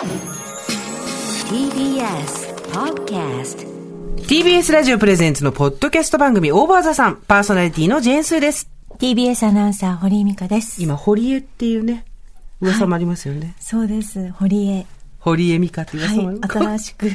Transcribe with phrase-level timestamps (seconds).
[0.00, 0.16] TBS
[2.72, 3.68] Podcast
[4.16, 8.70] TBS ラジオプレゼンツのポッドキャスト番組オーバーザさん、パーソナリティのジェーンスーです。
[8.98, 10.82] TBS アナウンサー、堀井美香です。
[10.82, 12.06] 今、堀江っていうね、
[12.62, 13.54] 噂もありますよね。
[13.60, 14.30] そうです。
[14.30, 14.86] 堀江。
[15.18, 16.48] 堀江美香っていう噂もあはいり。
[16.48, 17.10] 新しく、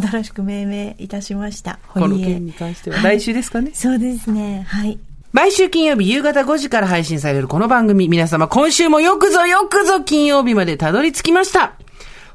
[0.00, 1.80] 新しく命名いたしました。
[1.92, 2.26] この堀江。
[2.28, 3.72] 件に関しては、はい来週ですかね。
[3.74, 4.64] そうですね。
[4.70, 4.98] はい。
[5.32, 11.74] 毎週金曜日夕方5時から配信されるこの番組、皆様今週もよくぞよくぞ金曜日までたどり着きました。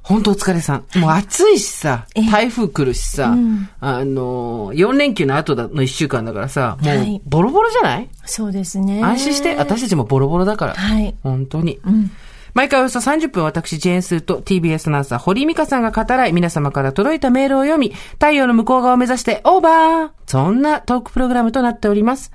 [0.07, 0.99] 本当お疲れさん。
[0.99, 9.03] もう暑いしさ、ええ台風来るしさ、うんあのー、4連休の後だの1週間だからさ、もうはいボロボロじゃない、そうですね。
[9.03, 10.75] 安心して、私たちもボロボロだから。
[10.75, 11.79] はい本当に。
[11.85, 12.11] うん。
[12.53, 22.31] 毎回およそ30分私、ジェーンスーと TBS アナウンサー、堀井美香さんが語らい、皆様から届いたメールを読み、太陽の向こう側を目指して、オーバーそんなトークプログラムとなっております。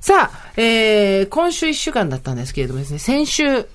[0.00, 3.66] さあ、えー、今週1週間だったんですけれどもですね、先週、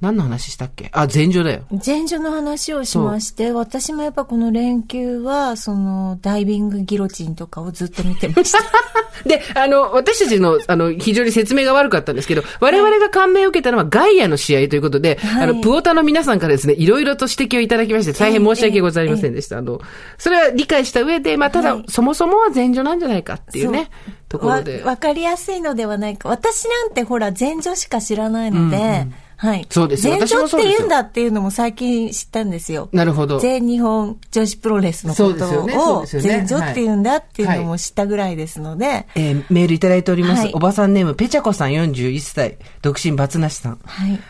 [0.00, 0.90] 何の話したっけ？
[0.92, 1.62] あ、前場だよ。
[1.84, 8.58] 前女の話をしまして、私もやっぱこの連休は、その、ダイビングギロチンとかをずっと見てました。
[9.26, 19.58] で、あの、私たちの、あの、非常に説明が悪かったんですけど、我々が感銘を受けたのはガイアの試合ということで、はいあの、プオタの皆さんからですね、いろいろと指摘をいただきまして、大変申し訳ございませんでした。
[19.58, 19.80] あの、
[20.18, 23.88] それは理解した上で、まあ、ただ、はいそもそもは前女なんじゃないかっていうね、
[24.28, 24.80] ところで。
[24.82, 26.28] わわかりやすいのではないか。
[26.28, 29.66] 私なんてほら、前女しか知らないので、はい。
[29.70, 32.88] そうですよ前女って言うんだっていうのも最近知ったんですよ。
[32.92, 33.38] なるほど。
[33.40, 40.42] 全日本女子プロレスのことをですよね前女って言うんだっていうのも知ったぐらいですので、えーメールいただいております。
[40.42, 43.78] はいおばさんネーム、ペチャコさん41歳、独身バツなしさん。
[43.84, 44.20] はい。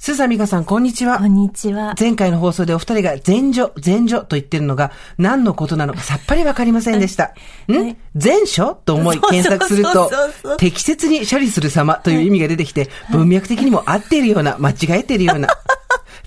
[0.00, 1.24] スーザミカさん、こんにちはこ。
[1.24, 1.96] んにちは。
[1.98, 7.34] 前回の放送でお二人が前女、前女と言ってるのが何のことなのかさっぱりわかりませんでした。
[7.66, 7.96] ん？
[8.14, 8.76] 前書？
[8.76, 10.08] と思い検索すると
[10.56, 15.48] 適切に処理する様という意味が出てきて、文脈的にも合っているような、間違えているような。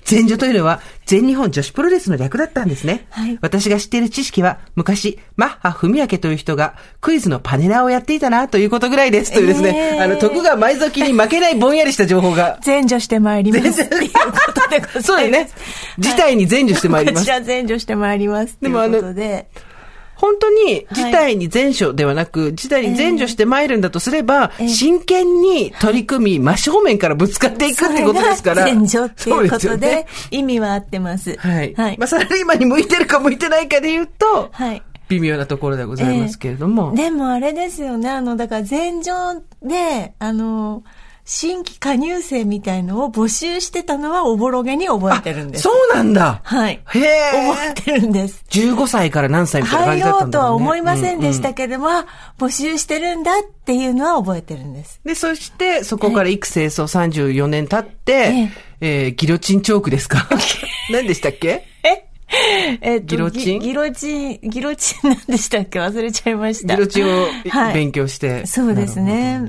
[0.08, 3.06] 前女というのは、全日本女子プロレスの略だったんですね。
[3.10, 9.32] はい私が知っている知識は、昔、マッハ文明という人が、クイズのパネラーをやっていたな、ということぐらいです。
[9.32, 12.58] というですね、えーあの、徳川埋蔵金に負けないぼんやりした情報が。
[12.64, 13.82] 前女してまいります。
[13.82, 14.20] っていうこ
[14.54, 15.02] とでございます。
[15.02, 15.50] そうだよね。
[15.98, 17.30] 事態に前女してまいりますこち。
[17.30, 18.56] ら前女してまいります。
[18.60, 19.46] でもあのということで、
[20.22, 28.62] 本当に事態に前処ではなく、事態に前処して参るんだとすれば、ええ真剣に取り組み、真正面からぶつかっていくってことですから。
[28.62, 31.36] 前女っていうことでね、意味は合ってます。
[31.38, 31.74] はい。
[31.74, 32.06] はいまあ、。
[32.06, 34.82] サラリーマンに向いてるか向いてないかで言うと、はい。
[35.08, 36.94] 微妙なところでございますけれども。
[36.94, 40.84] でもあれですよね、あの、だから前場で、あの、
[41.24, 45.62] 新規加入生みたいのを募集してたのはおぼろげに覚えてるんです。
[45.62, 46.40] そうなんだ。
[46.42, 46.80] はい。
[46.94, 47.52] へえ。
[47.54, 48.44] 覚えてるんです。
[48.50, 52.06] 15歳から何歳みたいな感入じだったろうとんだろうねは思いませんでしたううけども、あ
[52.38, 55.00] 募集してるんだっていうのは覚えてるんです。
[55.04, 58.48] で、そして、そこから幾清掃34年経って、
[58.80, 60.28] えーギロチンチョークですか？
[60.90, 61.64] 何でしたっけ？
[62.82, 62.96] え？
[62.96, 63.60] っとギロチン？
[63.60, 65.78] ギギロチン、ギロチンなんでしたっけ？
[65.78, 66.74] 忘れちゃいました。
[66.74, 68.44] ギロチンをはい勉強して。
[68.46, 69.42] そうですね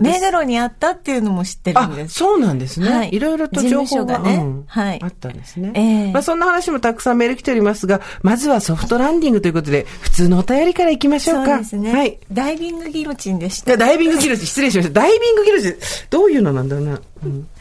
[0.00, 0.26] なるほど。
[0.26, 2.14] メガロにあったっていうのも知ってるんあで、す。
[2.14, 2.90] そうなんですね。
[2.90, 5.72] はいいろいろと情報が、ねうんはいあったんですね。
[5.74, 11.58] ええまあそんな話もたくさんメール来ておりますが、まずはソフトランディングということで、普通のお便りからいきましょそううか。
[11.58, 11.92] ですね。
[11.92, 12.18] はい。
[12.32, 13.76] ダイビングギロチンでした。
[13.76, 15.00] ダイビングギロチン、失礼しました。
[15.00, 15.76] ダイビングギロチン、
[16.10, 17.00] どういうのなんだろうな。
[17.24, 17.48] うん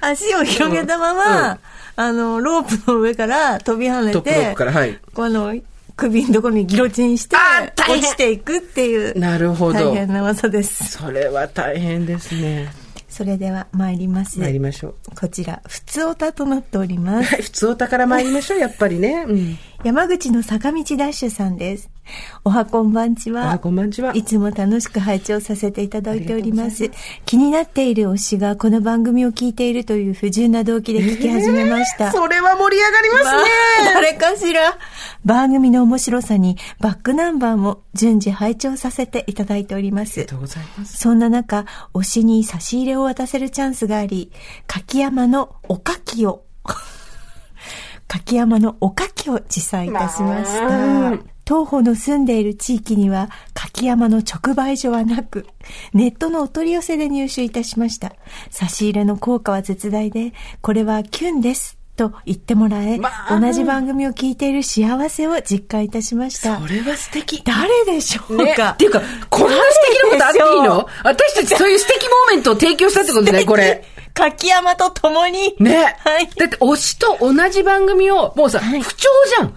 [0.00, 1.58] 足を広げたまま、うん
[1.94, 4.98] あの、ロープの上から飛び跳ねトップロッてプから、はい。
[5.14, 5.54] この、
[5.96, 7.36] 首のところにギロチンして
[7.76, 9.94] 落ちていくっていう、なるほど大。
[9.94, 10.98] 変な技です。
[10.98, 12.72] それは大変ですね。
[13.08, 14.40] それでは参ります。
[14.40, 14.94] 参りましょう。
[15.14, 17.34] こちら、普通オタとなっております。
[17.34, 19.26] はい、普通お宝参りましょう、やっぱりね。
[19.28, 19.58] うん。
[19.84, 21.90] 山口の坂道ダッシュさんです。
[22.44, 23.50] おはこんばんちは。
[23.50, 24.14] あ、こんばんちは。
[24.14, 26.88] いつも楽しく拝聴させていただいておりまあす。
[27.26, 32.12] 気になっている推しがこの番組を聞いているという不純な動機で聞き始めました。
[32.12, 33.30] それは盛り上がりますね。
[33.30, 34.78] ま あ誰かしら
[35.24, 40.36] 番組の面白さにバックナンバーも順次拝聴させていただいておりますありがと。
[40.36, 40.96] うございます。
[40.98, 44.30] そんな中、推しに差し入れを渡せるチャンスがあり、
[44.68, 46.44] 柿山のおかきを、
[48.12, 51.24] 柿山のおかきを持参いたしましまあた。
[51.46, 55.46] 当方の住んでいる地域には柿山の直売所はなく、
[55.94, 58.12] ネットのお取り寄せで入手いたしました。
[58.50, 61.78] 差し入れの効果は絶大で、これはキュンです。
[61.94, 66.58] と言ってもらえ、まあ同じ番組を聞いている幸せを実感いたしました。
[66.58, 67.42] それは素敵。
[67.44, 70.88] 誰でしょうね、か、っていうか、こんな素敵なことあっていいの？
[71.04, 73.84] 私たちそういう素敵モーメントを提供したってことね、これ。
[74.14, 75.54] 柿山と共に。
[75.58, 75.96] ね。
[75.98, 79.54] はいだって、推しと同じ番組を、もうさ、はい不調じゃん。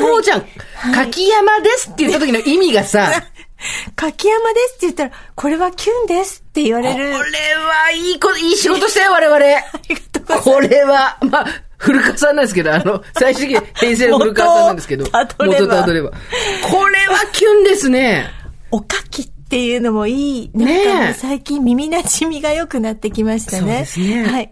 [0.00, 0.40] 暗号じゃん。
[0.40, 0.50] はい
[0.94, 3.10] 柿山ですって言った時の意味がさ、
[3.96, 7.16] 柿山ですって言ったら、これはキュンですって言わこれれる。
[7.16, 9.36] はいいこ、いい仕事したよ、我々。
[9.36, 9.40] あ
[9.88, 10.50] りがとうございます。
[10.50, 11.46] これは、まあ、
[11.78, 15.04] 古川さんなんですけど、あの、最終的に平成の古川さんなんですけど。
[15.38, 16.10] 元たどれば。
[16.10, 18.30] これはキュンですね。
[18.70, 20.50] おかきっていうのもいい。
[20.54, 23.58] なんね最近耳馴染みが良くなってきましたね。
[23.60, 24.50] そうですねはい。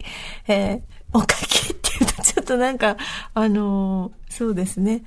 [0.48, 2.96] えーおかきっていうとちょっとなんか、
[3.32, 5.02] あのーそうですね。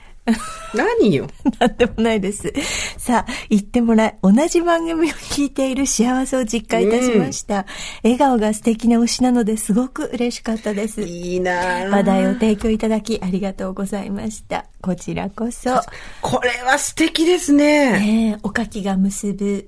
[0.74, 1.28] 何よ。
[1.60, 2.52] なんでもないです。
[2.98, 7.68] さあ、言ってもらい、同じ番組を聞いている幸せを実感いたしました。
[8.04, 11.02] 笑顔が素敵な推しなのですごく嬉しかったです。
[11.04, 14.66] いいなぁ話題を提供いただきありがとうございました。
[14.82, 15.80] こちらこそ。
[16.22, 17.92] これは素敵ですね。
[18.00, 19.68] ねえ、おかきが結ぶ。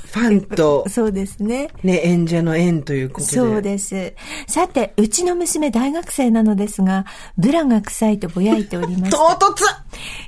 [0.11, 1.69] ファンと、そうですね。
[1.83, 3.33] ね、演者の縁ということで。
[3.33, 4.13] そうです。
[4.47, 7.05] さて、うちの娘大学生なのですが、
[7.37, 9.17] ブラが臭いとぼやいておりました。
[9.37, 9.63] 唐突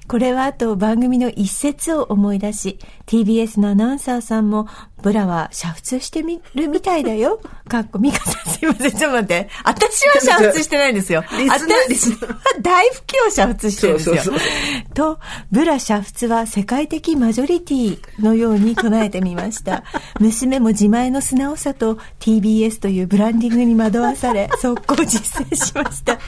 [0.07, 4.67] これはあと番組の一節を思い出し、TBS のアナウンサーさんも、
[5.01, 7.41] ブラは煮沸してみるみたいだよ。
[7.67, 9.49] かっこ、ミカさんすいません、ちょっと待って。
[9.63, 11.23] 私は煮沸してないんですよ。
[11.37, 14.15] リスナー大拭きを煮沸してるんですよ。
[14.17, 15.19] そうそうと、
[15.51, 19.72] ブラ煮沸は世界的マジョリティのように唱えてみました。
[20.19, 26.19] 娘も自前の素直さと TBS というブランディングに惑わされ、 速攻実践しました。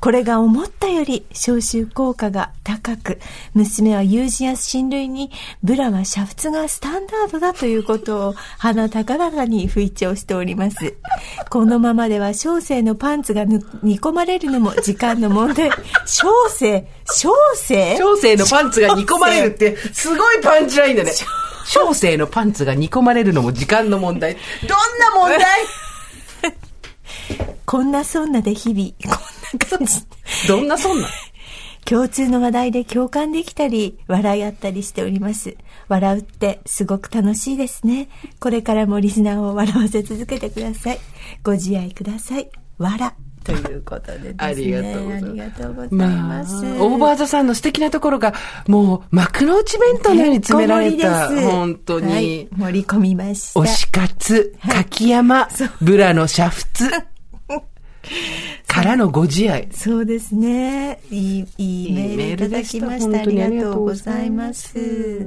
[0.00, 3.20] これが思ったより消臭効果が高く、
[3.54, 5.30] 娘は友人や親類に、
[5.62, 10.94] ブラは煮沸がスタンダードだということを鼻高々に吹聴しております。
[11.50, 15.70] このままでは小生のパンツがぬ煮込まれるのも時間の問題。
[16.04, 17.96] 小生小生？
[17.96, 21.12] 小生のパンツが煮込まれるって、すごいパンチラインだね。
[21.64, 24.34] 小生のパンツが煮込まれるのも時間の問題。
[24.34, 25.42] どんな問題？
[27.66, 30.02] こんなそんなで日々、こんな感じ。
[30.48, 31.08] どんなそんな？
[31.84, 35.56] 共通の話題で共感できたり、笑い合ったりしております。
[35.88, 38.08] 笑うってすごく楽しいですね。
[38.40, 41.00] これからもリスナーを笑わせ続けてください。
[41.42, 42.50] ご自愛ください。
[42.78, 43.12] 笑。
[43.44, 44.34] ということでですね。
[44.38, 46.42] ありがとうございますありがとうございまあ。
[46.42, 48.34] オーバーザさんの素敵なところが、
[48.68, 51.28] もう、幕の内弁当のように詰められた。
[51.28, 52.12] 本当に。
[52.12, 53.60] はい、盛り込みました。
[53.60, 55.48] 推し活、柿山、
[55.80, 57.04] ブラの煮沸、
[58.66, 59.68] からのご自愛。
[59.72, 61.00] そうですね。
[61.10, 63.20] いい、いいメールいただきました。
[63.20, 64.76] ありがとうございます。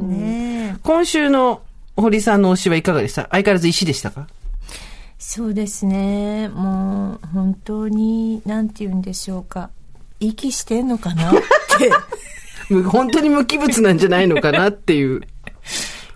[0.02, 1.62] ね今週の
[1.96, 3.24] 堀さんの推しはいかがでした？
[3.32, 4.28] 相変わらず石でしたか？
[5.18, 6.50] そうですね。
[6.50, 9.70] もう、本当に、なんて言うんでしょうか。
[10.20, 11.92] 息してんのかなって、
[12.70, 15.22] む 本当に無機物なんじゃないのかなっていう。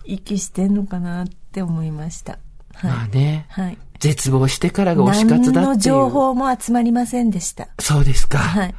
[0.06, 2.40] 息してんのかなって思いました。
[2.74, 2.92] はい。
[2.92, 3.46] まあね。
[3.50, 3.78] はい。
[4.00, 5.96] 絶望してからが推し活だ何のっていう。
[5.96, 7.68] 情報も集まりませんでした。
[7.80, 8.40] そうですか。
[8.40, 8.76] はい。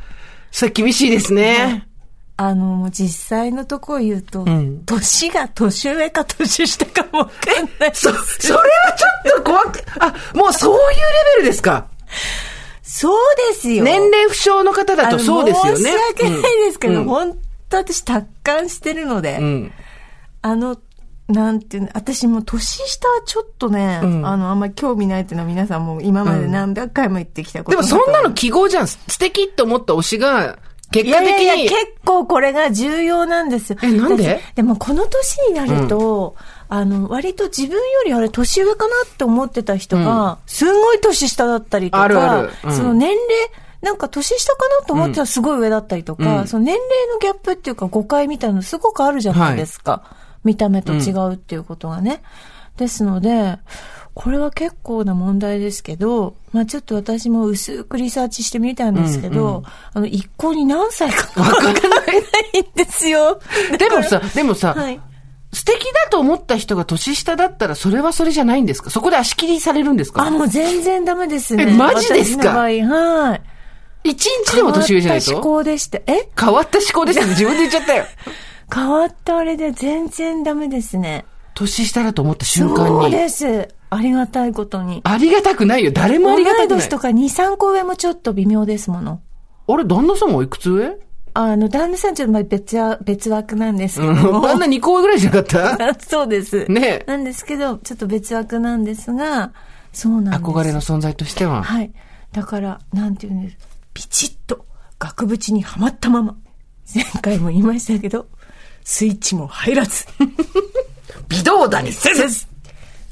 [0.51, 1.87] それ厳しいですね。
[2.43, 7.91] あの、実際のとこを言うと、ん年が年上か年下かもわかんない。
[7.93, 8.63] そ、それは
[8.97, 10.95] ちょっと怖く、あ、もうそういうレ
[11.37, 11.89] ベルですか？
[12.83, 13.85] そうですよ。
[13.85, 15.79] 年齢不詳の方だとそうですよね。
[15.79, 17.39] 申し訳ないですけど、うん本
[17.69, 19.73] 当私達観してるので、うん。
[20.41, 20.79] あの、
[21.29, 28.89] なんていうの、私も年下はちょっとね、うんあの、あんまり興味ないっていうのは皆さんも今まで何百回も言ってきたことでもそんなのい記号じゃん。
[28.89, 30.59] 素敵って思った推しが、
[30.91, 31.33] 結果的に。
[31.33, 33.79] やいやいや、結構これが重要なんですよ。
[33.83, 34.41] えなんで？
[34.41, 36.37] 私でもこの年になると、
[36.69, 42.51] あの、割と自分よりあれ年上かなって思ってた人が、すんごい年下だったりとか、あるある。
[42.65, 42.73] うん。
[42.73, 43.21] その年齢、
[43.83, 46.47] なんか年下かなと思ってたらすごい上だったりとか、うん。
[46.47, 50.03] その年齢のギャップっていうか誤解みたいなのすごくあるじゃないですか。
[50.45, 52.23] 見た目と違うっていうことがね。
[52.77, 53.59] ですので、
[54.15, 59.63] これは結構な問題ですけど、まあちょっと私も薄くリサーチしてみたんですけど、
[59.95, 63.41] あの、一向に何歳かわからないんですよ。
[63.79, 65.01] でもさ、でもさ、はい。
[65.53, 68.91] 素敵だと思った人が年下だったら、それはそれじゃないんですか？
[68.91, 70.23] そこで足切りされるんですか？
[70.27, 71.67] あ、もう全然ダメですね。
[71.69, 72.51] えマジですか？
[72.51, 72.81] はい。
[74.03, 75.99] 一日でも年上じゃない変わったと思考でした。
[76.07, 76.29] え？
[76.39, 78.05] 変わった思考ですって自分で言っちゃったよ。
[78.73, 81.25] 変わったあれで全然ダメですね。
[81.55, 83.11] 年下だと思った瞬間そうに。
[83.11, 83.69] です。
[83.91, 85.01] ありがたいことに。
[85.05, 85.91] ありがたくないよ。
[85.93, 86.89] 誰もあ同りがたくないい年。
[86.89, 89.21] とか2、3個上もちょっと微妙ですもの。
[89.69, 90.97] あれ、旦那さんもいくつ上？
[91.35, 94.13] あの、旦那さんちょっとまあ別は、別枠なんですけど。
[94.43, 95.95] 旦那2個上ぐらいじゃなかった？
[96.07, 96.65] そうです。
[96.69, 99.53] ねえなんですけど、ちょっと別枠なんですが、
[99.93, 100.43] そうなんです。
[100.53, 101.63] 憧れの存在としては。
[101.63, 101.93] はい。
[102.33, 103.57] だから、なんていうんです。
[103.93, 104.65] ピチッと
[105.01, 106.37] 額縁にはまったまま。
[106.95, 108.27] 前回も言いましたけど、
[108.85, 110.05] スイッチも入らず。
[111.29, 112.47] 微動だにせず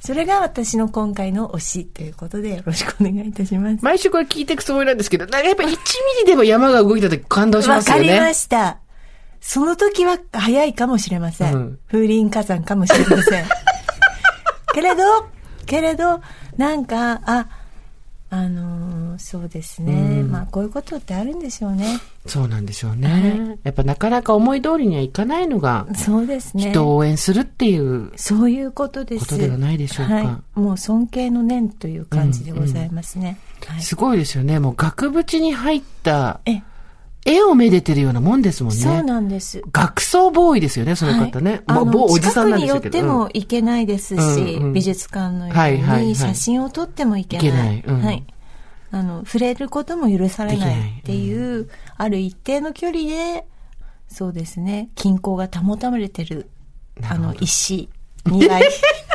[0.00, 3.85] それが私の今回の推しということでよろしくお願いいたします。
[3.85, 5.75] 毎週これ聞いていくつもりなんですけど、なんかやっぱ1ミ
[6.21, 8.02] リでも山が動いた時感動しますよね。
[8.02, 8.78] わかりました。
[9.40, 11.55] その時は早いかもしれません。
[11.55, 13.45] うん風林火山かもしれません。
[14.75, 15.02] けれど、
[15.67, 16.21] けれど、
[16.57, 17.49] なんか、あ、
[18.30, 20.20] あのーそうですね。
[20.20, 21.99] うんまあ、こういうことってあるんでしょうね。
[22.26, 23.58] そうなんでしょうね。
[23.64, 26.70] やっぱなかなか思い通りにはいかないのが、そうですね。
[26.70, 29.26] 人を応援するっていうそういうことです。
[29.26, 30.61] ことではないでしょうかはい。
[30.61, 33.38] もう尊敬の念という感じでございますね。
[33.66, 33.82] はい。
[33.82, 34.61] すごいですよね。
[34.61, 36.62] もう額縁に入ったえ、
[37.28, 38.80] 絵をめでてるようなもんですもんね。
[38.80, 39.62] そうなんです。
[39.70, 41.62] 学装ボーイですよね、その方ね。
[41.66, 42.99] はい、もう某おじさんなんでしょうけど。
[42.99, 47.47] 近くに寄ってもいけないですし、うんうん美術館のよはいはいはいうに写真を撮ってもいけない。
[47.49, 48.25] いけないうんはい。
[48.90, 53.44] あの、触れることも許されないっていう、ある一定の距離で、
[54.08, 56.49] そうですね、均衡が保たれてる、
[57.02, 57.90] あの、石、
[58.30, 58.68] 庭石、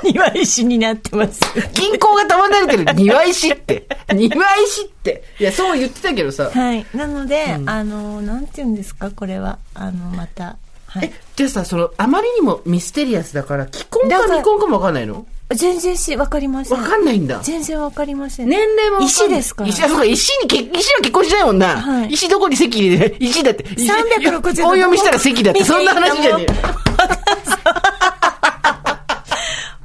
[0.04, 1.42] 庭石になってます。
[1.74, 3.88] 銀行が保たれてる庭石って。
[4.14, 5.24] 庭石って。
[5.40, 6.50] いや、そう言ってたけどさ。
[6.52, 6.86] はい。
[6.94, 9.60] なので、あの、なんて言うんですか、これは。
[9.74, 10.58] あの、また。
[10.88, 15.26] はいえ。、じゃあさ、その、あまりにもミステリアスだから、既婚か未婚かもわかんないの？
[15.54, 16.80] 全然し、わかりません。
[16.80, 17.40] わかんないんだ。
[17.44, 18.50] 全然わかりません。
[18.50, 19.70] 年齢も石ですから。
[19.70, 21.82] 石、あ、そうか、石に結、石は結婚しないもんな。
[21.82, 23.64] はい石どこに席入れて、石だって。
[23.76, 26.46] 石360大読みしたら席だって、そんな話じゃね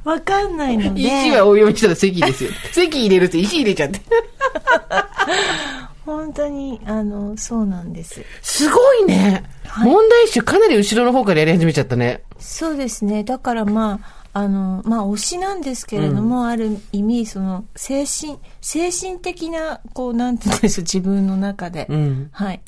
[0.09, 1.01] わかんないので。
[1.01, 1.27] え。
[1.27, 2.49] 石は大読みしたら席ですよ。
[2.73, 4.01] 席入れるって石入れちゃって。
[6.03, 8.19] 本当に、あの、そうなんです。
[8.41, 9.43] すごいね。
[9.67, 12.23] はい問題集かなり後ろの方からやり始めちゃったね。
[12.39, 13.23] そうですね。
[13.23, 21.85] だからまあ、あの、まあ、推しなんですけれども、ある意味、その、精神、精神的な、こう、なんて言うんでしょう、自分の中で。
[21.87, 22.61] うんはい。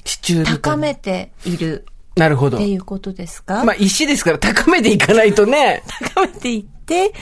[0.45, 2.67] 高めているなるほどって。
[2.67, 3.63] いうことですか？
[3.63, 5.83] まあ、石ですから高めていかないとね。
[6.15, 7.13] 高めていって、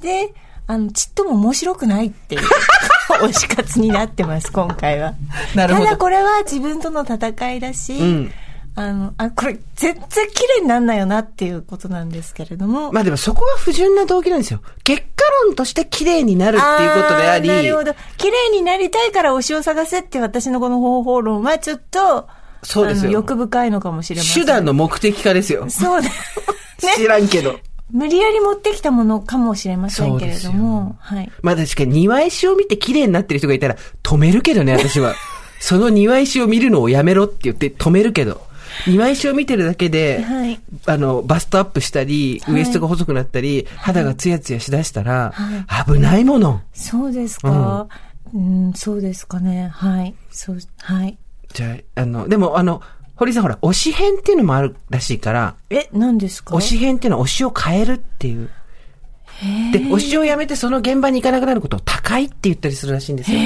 [0.00, 0.32] で、
[0.66, 2.42] あの、ちっとも面白くないっていう、
[3.22, 5.14] 推し活になってます、今回は。
[5.54, 8.32] なるほどただこれは自分との戦いだし、ん
[8.76, 12.92] あの、あ、これ全然綺麗になんないよなっていうことなんですけれども。
[12.92, 14.62] まあでもそこが不純な動機なんですよ。
[14.84, 17.48] 結果論として綺麗になるっていうことであり。
[17.48, 17.94] ーなるほど。
[18.16, 22.28] 綺麗になりたいから推しを探せって私のこの方法論はちょっと、
[22.62, 24.42] そうですよ欲深いのかもしれません。
[24.42, 25.68] 手段の目的化ですよ。
[25.68, 26.08] そうだ。
[26.08, 26.14] ね。
[26.96, 27.58] 知らんけど。
[27.92, 31.30] 無理やり持ってきたものかもしれませんけれども、はい。
[31.42, 35.14] まあ確かに庭石を見て綺麗になってる人がいたら止めるけどね、私は。
[35.58, 38.48] その庭石を見るのをやめろって言って止めるけど。
[38.86, 46.62] 庭石を見てるだけで、はいあの、バストアップしたり、はいウエストが細くなったり、肌がツヤツヤしだしたら、は危ないもの。
[46.72, 47.88] そうですか、
[48.32, 49.70] うん、そうですかね。
[49.74, 50.14] はい。
[50.30, 51.18] そう、はい。
[51.52, 52.80] じゃあ、あの、でもあの、
[53.16, 56.54] 堀さんほら、推し編っていうのもあるらしいから、え、何ですか？
[56.56, 58.48] 推し編っていうのは推しを変えるっていう。
[59.72, 63.38] で、推しをやめてその現場に行かなくなることを高いって言ったりするらしいんですよ。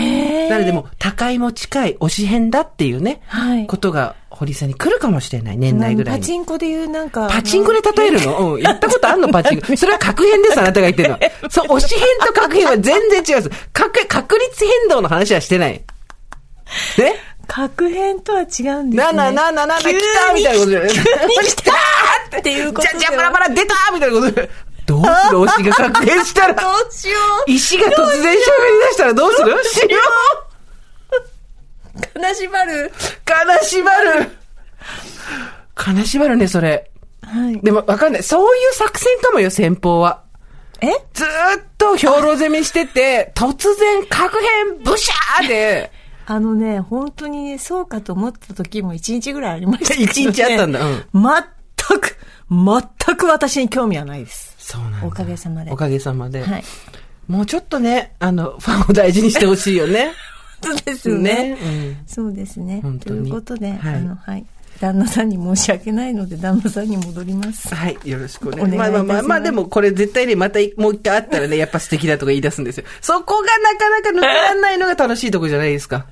[0.50, 6.24] なのでもう、高いも近い推し編だっていうね、はいことが堀さんに来るかもしれない、年内ぐらいパに。
[6.24, 7.28] チンコでいうなんか。
[7.28, 8.60] パチンコで例えるのうん。
[8.60, 9.66] やったことあんのパチンコ。
[9.76, 11.20] それは確変です、あなたが言ってるのは。
[11.50, 13.68] そう、推し編と確変は全然違うんです。
[13.72, 15.72] 確、確率変動の話はしてない。
[16.98, 17.14] ね？
[17.46, 18.96] 確変とは違うんですね。
[18.96, 21.04] なななななな、来たみたいなことじゃない急に
[21.48, 21.72] 来た
[22.38, 24.50] っていうことじゃ、じゃ、バラバラ出たみたいなことで。
[24.86, 25.38] どうする？
[25.38, 26.54] 推しが確変したら。
[26.54, 28.38] どうしよ石が突然喋り出
[28.92, 29.64] したらどうする？
[29.64, 29.88] しよ
[32.16, 32.20] う。
[32.20, 32.86] 悲しまる。
[32.86, 32.90] う
[33.52, 34.30] 悲しまる
[35.98, 36.90] 悲しまるね、それ。
[37.22, 37.58] はい。
[37.60, 38.22] でもわかんない。
[38.22, 40.22] そういう作戦かもよ、先方は。
[40.82, 40.88] え？
[41.14, 41.26] ずー
[41.60, 45.90] っと兵糧攻めしてて、突然確変ブシャーで、
[46.26, 50.04] あのね、本当にね、そうかと思った時も一日ぐらいありましたけど、ね。
[50.10, 52.16] 一日あったんだうん全く、
[52.50, 54.54] 全く私に興味はないです。
[54.58, 55.70] そうなんだおかげさまで。
[55.70, 56.42] おかげさまで。
[56.42, 56.64] はい。
[57.28, 60.12] もうちょっとね、あの、ファンを大事にしてほしいよね。
[60.62, 61.50] そうですよね。
[61.50, 62.82] ねうんそうですね。
[63.00, 64.46] ということで、はいあの、はい。
[64.84, 67.74] 旦那さんに申し訳ないので、旦那さんに戻ります。
[67.74, 72.84] はい、よろしくお願いしますまあまあまあ、まあでもこれ絶対ね、またもう一回会ったらね、やっぱ素敵だとか言い出すんですよ。
[73.00, 76.06] そこがなかなか抜けられないのが楽しいとこじゃないですか。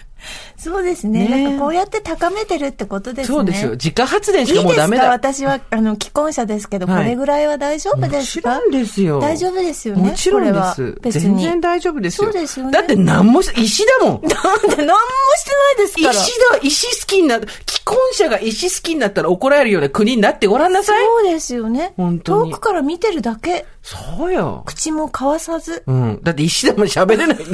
[0.57, 1.27] そうですね。
[1.29, 3.35] ねなんかこうやって高めてるってことですね。
[3.37, 3.71] そうですよ。
[3.73, 4.69] 自家発電しいいですか？
[4.69, 5.11] かもうダメだ。
[5.11, 8.61] 私は、あの、既婚者ですけど、はいこれぐらいは大丈夫もですか？
[8.61, 9.21] ちろんですよ。
[9.21, 10.03] 大丈夫ですよね。
[10.11, 10.99] もちろんでこれはす。
[11.03, 11.23] 別に。
[11.23, 12.31] 全然大丈夫ですよ。
[12.33, 14.21] そうですよねだって何もし、石だもん。
[14.27, 16.11] なんで何もしてないですから。
[16.13, 17.49] 石だ、石好きになる。
[17.67, 21.05] 既婚者が石好きになったら怒られるような国になってごらんなさい。
[21.05, 21.95] そうですよね。
[21.97, 23.67] 本当に遠くから見てるだけ。
[23.83, 24.63] そうよ。
[24.67, 26.21] 口も交わさず、うん。
[26.23, 27.45] だって石だもん喋れないの。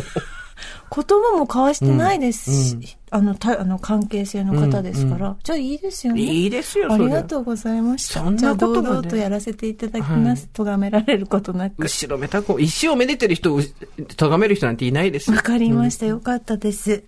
[0.94, 2.98] 言葉も交わしてないですし。
[3.10, 5.36] あの、た、あの、関係性の方ですから。
[5.42, 6.20] じゃあいいですよね。
[6.20, 8.20] いいですよ、ありがとうございました。
[8.20, 10.48] そんなこと堂々とやらせていただきます。
[10.52, 11.82] 咎められることなく。
[11.82, 13.62] 後ろめたく、石をめでてる人を、
[14.16, 15.42] 咎める人なんていないですよわ。
[15.42, 16.06] かりました。
[16.06, 17.02] よかったです。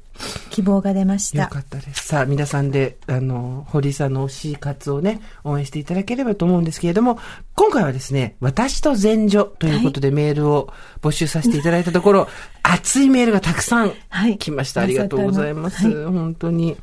[0.50, 1.44] 希望が出ました。
[1.44, 2.06] よかったです。
[2.06, 7.18] さあ、皆さんで、あの、堀井さんの推し活をね、応援していただければと思うんですけれども、
[7.54, 12.28] 今回はですね、私と前女ということでメールを募集させていただいたところ、
[12.62, 14.82] 熱いメールがたくさんはい来ました。
[14.82, 15.84] ありがとうございます。
[15.84, 16.76] まさか本当に。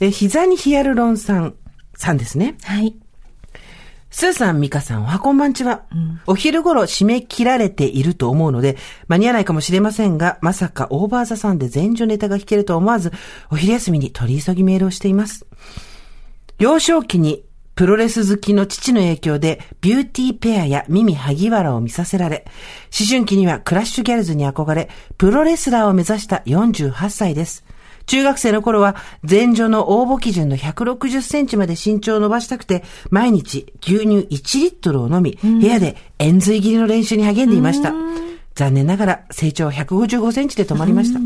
[0.00, 1.54] え、膝にヒアルロン酸
[1.94, 2.56] さんですね。
[2.62, 2.94] はい。
[4.12, 5.82] スーさん、ミカさん、おはこんばんちは。
[6.26, 13.12] お昼頃締め切られていると思うので、間に合わないかもしれませんが、まさかオーバーザさんで前女ネタが聞けると思わず、
[13.50, 15.46] お昼休みに取り急ぎメールをしています。
[16.58, 17.44] 幼少期に
[17.80, 22.44] プロレス好きの父の影響でビューティーペアや耳萩原を見させられ、
[22.92, 27.64] 思春期にはクラッシュギャルズに憧れ、プロレスラーを目指した48歳です。
[28.04, 28.96] 中学生の頃は、
[29.26, 37.94] 前女の応募基準の160センチまで身長を伸ばしたくて、毎日牛乳1リットルを飲み、部屋で円髄切りの練習に励んでいました。
[38.56, 41.20] 残念ながら成長は155センチで止まりました。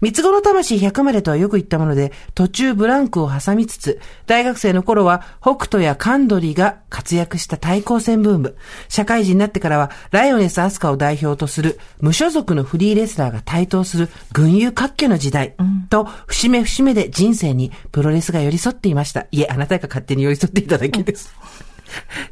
[0.00, 8.56] 三つ子の魂100までとはよく言ったもので、途中ブランクを挟みつつ、大学生の頃は北斗やカンドリが活躍した対抗戦ブーム。
[8.88, 15.54] 社会人になってからは、ライオネス・アスカを代表とする無所属のフリーレスラーが台頭する群雄割拠の時代。
[15.90, 19.26] と、節目節目で人生にプロレスが寄り添っていました。
[19.32, 21.34] いえ、あなたが勝手に寄り添っていただけです。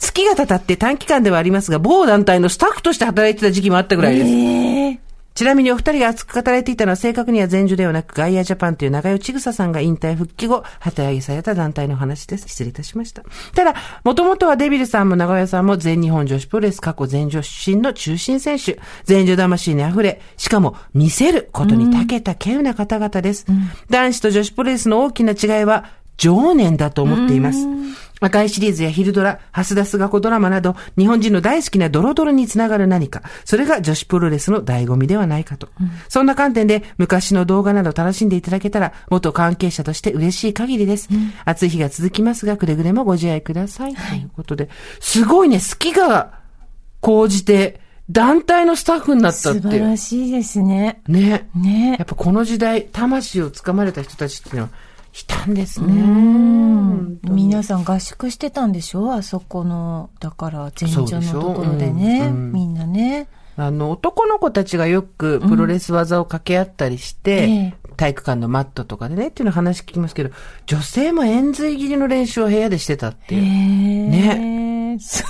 [0.00, 4.28] 好きがたたって短期間ではありますが、某団体のスタッフとして働いてた時期もあったぐらいです。
[4.30, 5.05] ええ
[5.36, 12.48] ちなみにお二人が熱く語られていたのは正確には前女ではなく、ガイアジャパンという長与千草さんが引退復帰後、旗揚げされた団体の話です。
[12.48, 13.22] 失礼いたしました。
[13.54, 18.80] ただ、もともとはデビルさんも長与さんも全日本女子プロレス過去前女出身の中心選手。
[19.06, 23.44] 前女魂に溢れ、しかも見せることに長けた稀有な方々です。
[23.90, 25.84] 男子と女子プロレスの大きな違いは、
[26.16, 27.58] 情念だと思っています。
[28.20, 35.68] 赤いシリーズやヒルドラ、ハスダスガコドラマなど、日本人の大好きなドロドロにつながる何か、それが女子プロレスの醍醐味ではないかと。
[36.08, 41.08] そんな観点で、昔の動画など楽しんでいただけたら、元関係者として嬉しい限りです。
[41.44, 43.94] 暑い日が続きますが、くれぐれもご自愛ください。
[43.94, 44.70] ということで、
[45.00, 46.40] すごいね、好きが
[47.00, 49.78] 高じて、団体のスタッフになったっ素晴て。
[49.78, 51.02] らしいですね。
[51.08, 51.48] ね。
[51.54, 54.68] ねやっぱこの時代、魂をつかまれた人たちっていうのは、
[55.22, 55.86] いたんですね。
[55.86, 57.18] うん。
[57.24, 59.12] 皆さん合宿してたんでしょ？
[59.12, 62.20] あそこの、だから前女のところでね。
[62.20, 62.34] でうん。
[62.34, 62.52] うん。
[62.52, 63.28] みんなね。
[63.56, 67.74] あの、男の子たちがよくプロレス技を掛け合ったりして、ええ。
[67.96, 70.30] 体育館のマットとかでねっていうの話聞きますけど、
[70.66, 73.42] 女性も円髄切りの練習を部屋でしてたっていう。
[74.10, 74.98] ね。
[75.00, 75.24] す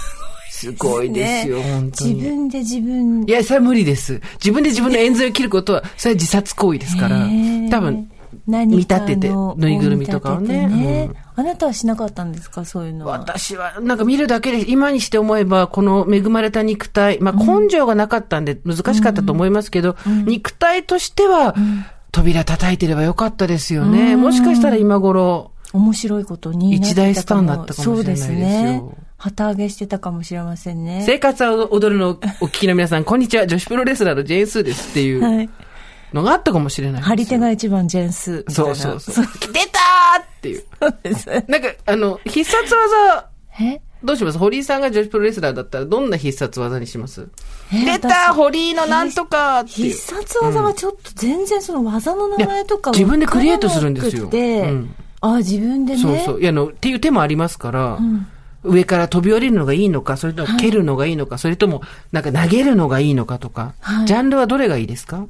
[0.51, 2.15] すごいですよ、本当に。
[2.15, 3.25] 自分で自分。
[3.25, 4.21] いや、それは無理です。
[4.43, 7.19] 自分で自分の円髄を切ることは、それは自殺行為ですから。
[7.19, 8.16] 多分、何
[8.47, 11.09] 見立てて、ぬいぐるみとかをね。
[11.11, 12.65] うんあなたはしなかったんですか？
[12.65, 13.19] そういうのは。
[13.19, 21.55] 私は、なんか見るだけで、今にして思えば、この恵まれた肉体、まあ根性がなかったんで難しかったと思いますけど、肉体としては、
[22.13, 24.17] 扉叩いてればよかったですよね。
[24.17, 26.75] もしかしたら今頃、面白いことに。
[26.75, 28.83] 一大スターになったかもしれないですよそうですね。
[29.19, 31.03] 旗揚げしてたかもしれませんね。
[31.05, 33.47] 生活は踊るのをお聞きの皆さん、こんにちは。
[33.47, 35.51] 女子プロレスラーのジェーンスーですっていうはい。
[36.17, 37.03] のがあったかもしれない。
[37.03, 38.75] 張り手が一番ジェンスみたいな。
[38.75, 39.27] そうそうそう。
[39.39, 40.65] 来てたーっていう。
[40.81, 41.29] そうです。
[41.29, 43.29] なんか、あの、必殺技、
[43.61, 43.81] え？
[44.05, 44.39] どうします？
[44.39, 47.29] 堀井さんが女子プロレスラーだったら、どんな必殺技にします？
[47.73, 50.15] え出た私堀井のなんとかっていう必。
[50.15, 56.01] 殺技はちょっと全然その技の名前とか自分でクリエイトするんですよで、うんあ、自分でね。
[56.01, 56.41] そうそう。
[56.41, 57.99] いや、あの、っていう手もありますから、
[58.63, 61.81] 上から飛び降りるのがいいのか、それとも蹴るのがいいのか、それとも、
[62.13, 65.27] なんか投げるのがいいのかとか、はいジャンルはどれがいいですか？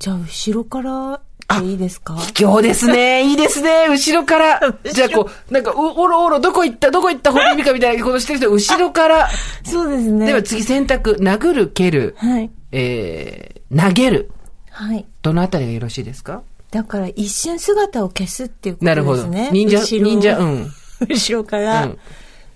[0.00, 1.20] じゃあ、後ろから
[1.60, 2.16] でいいですか？
[2.38, 3.22] 今日ですね。
[3.28, 3.86] いいですね。
[3.88, 4.60] 後ろから。
[4.92, 9.28] じゃあこう、なんか、うおろおろ、どこ行った、どこ行った、堀井美香みたいなことしてる人、後ろから。
[9.64, 10.26] そうですね。
[10.26, 12.50] では次選択、殴る、蹴る、はい。
[12.72, 14.30] えー、投げる。
[14.70, 15.04] はい。
[15.22, 16.42] どのあたりがよろしいですか？
[16.70, 19.22] だから一瞬姿を消すっていうことなるほど。
[19.22, 19.50] ですね。
[19.52, 20.70] 忍者、忍者、うん。
[21.10, 21.84] 後ろから。
[21.84, 21.98] うん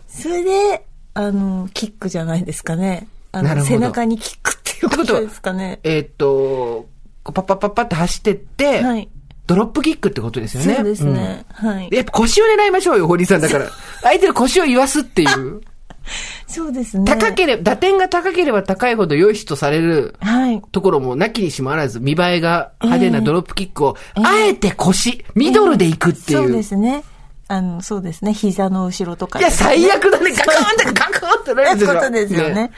[0.06, 3.08] それで、あの、キックじゃないですかね。
[3.32, 5.80] あの、背中にキックっていうことですかね。
[5.82, 6.86] えーっと、
[7.24, 9.08] こうパッパッパッパって走ってって、はい。
[9.46, 10.76] ドロップキックってことですよね。
[10.76, 11.44] そうですね。
[11.52, 11.94] はいうん。。
[11.94, 13.68] やっぱ腰を狙いましょうよ、堀井さんだから。
[14.02, 15.60] 相手の腰を言わすっていう。
[16.46, 17.04] そうですね。
[17.04, 20.62] 高ければ、打点が高ければ高いほど良いとされるはい。
[20.72, 26.38] ところもなきにしもあらず、見栄えが派手なドロップキックを、あえて腰、ミドルで行くっていう。
[26.38, 27.02] そうですね。
[27.48, 28.32] あの、そうですね。
[28.32, 30.32] 膝の後ろとかいや、最悪だね。
[30.32, 31.92] ガクーンって、ガクーンってなるんですよ。
[31.92, 32.70] そういうことですよね。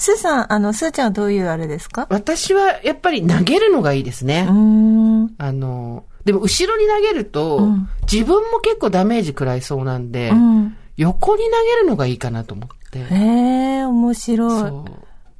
[0.00, 2.06] スーさん、あの、スーちゃんはどういうあれですか？
[2.10, 4.46] 私は、やっぱり投げるのがいいですね。
[4.48, 5.34] うーん。
[5.36, 10.76] あの、でも後ろに投げると、うん自分も結構ダメージ食らいそうなんで、うん。
[10.96, 12.98] 横に投げるのがいいかなと思って。
[12.98, 14.68] へえ、面白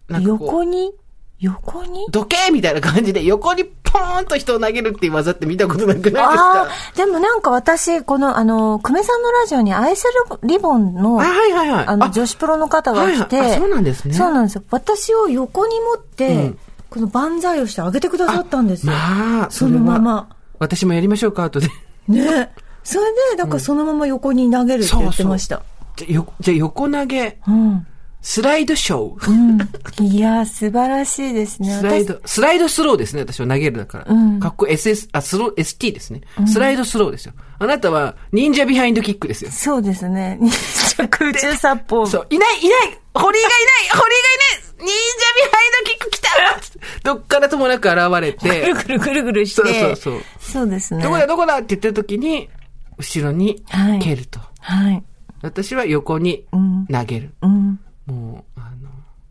[0.09, 0.23] い。
[0.23, 0.93] 横に？
[1.41, 2.07] 横に？
[2.11, 6.63] どけーみたいな感じで横にポーンと人を投げるっていう技って見たことなくないですあか？
[6.65, 10.05] あ、でもなんか私、この、あの、久米さんのラジオにアイス
[10.45, 11.87] リボンの、あはいはいはい。
[11.87, 14.63] あの、女子プロの方が来て、はいはいあそうなんですねそうなんですよ。
[14.71, 16.59] 私を横に持って、うん
[16.91, 18.93] この万歳をしてあげてくださったんですよ。
[18.93, 20.29] まあ、そのまま。
[20.59, 21.69] 私もやりましょうか、後で。
[22.09, 22.51] ね。
[22.83, 25.63] それで、だからそのまま横に投げるって言ってました。
[25.95, 27.87] じゃ、よじゃあ横投げ、うん。
[28.23, 29.31] スライドショー。
[29.31, 30.07] うん。
[30.07, 31.71] いやー、素晴らしいですね。
[31.79, 34.05] スライド、スライドスローですね、私は投げるだから。
[34.09, 36.21] うんかっこいい SS、あ、スロー、ST ですね。
[36.47, 37.33] スライドスローですよ。
[37.59, 39.51] あなたは、忍者ビハインドキックですよ。
[39.51, 40.39] そうですね。
[40.43, 40.51] 日
[40.97, 42.07] 中空中殺法。
[42.07, 44.91] そう、いない、いない堀井がいない堀井がいない忍者
[45.37, 46.31] ビハインドキック来た
[47.13, 49.63] どっからともなく現れ ぐてる、ぐるぐるぐるして。
[49.63, 50.23] そうそうそう。
[50.41, 51.03] そうですね。
[51.03, 52.49] どこだどこだって言ってる時に、
[52.99, 54.41] 後ろにはい蹴ると。
[54.61, 55.03] はい。
[55.43, 56.87] 私は横にうん。
[56.87, 57.33] 投げる。
[57.43, 57.81] うん。
[58.11, 58.91] もう、あの、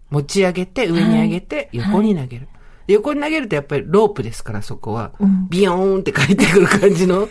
[0.10, 2.48] 持ち上げて、上に上げて、横に投げる。
[2.88, 5.12] で横に投げるとやっぱりロープですから、そこは。
[5.20, 7.30] うんビヨーンって帰ってくる感じの。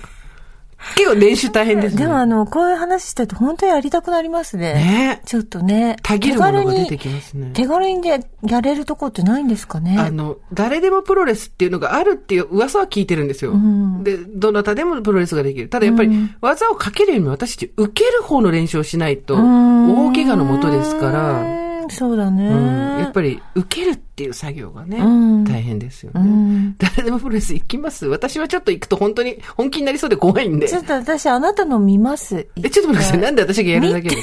[0.97, 2.03] 結構練習大変ですね。
[2.03, 4.75] でもあの、こういう話してると本当にやりたくなりますね。
[4.75, 5.97] ねちょっとね。
[6.03, 7.51] たぎるものが出てきますね。
[7.53, 9.97] 手軽にでやれるとこってないんですかね。
[9.99, 13.55] あの、誰でもプロレスっていうのがあるっていう噂は聞いてるんですよ。
[13.55, 15.69] んで、どなたでもプロレスができる。
[15.69, 16.11] ただやっぱり、
[16.41, 21.58] 技をかけるよりも私たち受ける方の練習をしないと、大怪我のもとですから、
[21.89, 22.47] んそうだね。
[22.47, 28.07] うん、やっぱり受けるっていう作業がね、うん大変ですよね、うん誰でもプロレス行きます？
[28.07, 30.69] 私はちょっと行くと本当に本気になりそうで怖いんで。
[30.69, 32.47] ちょっと私あなたの見ます。
[32.57, 33.19] え、ちょっと待ってください。
[33.19, 34.17] なんで私がやるだけで？
[34.17, 34.19] う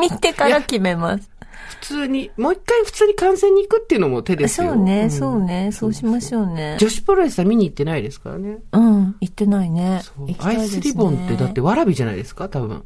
[0.00, 1.30] ん見てから決めます。
[1.68, 4.68] 普通に、もう一回普通に観戦に行くっていうのも手ですよ。
[4.68, 6.76] そうね、んそうね、そうしましょうね。
[6.78, 8.58] 女子プロレスは見に行ってないですからね。
[8.72, 10.00] うん、行ってないね。
[10.18, 10.36] ね。
[10.38, 12.48] アイスリボンってだってわらびじゃないですか？
[12.48, 12.84] 多分。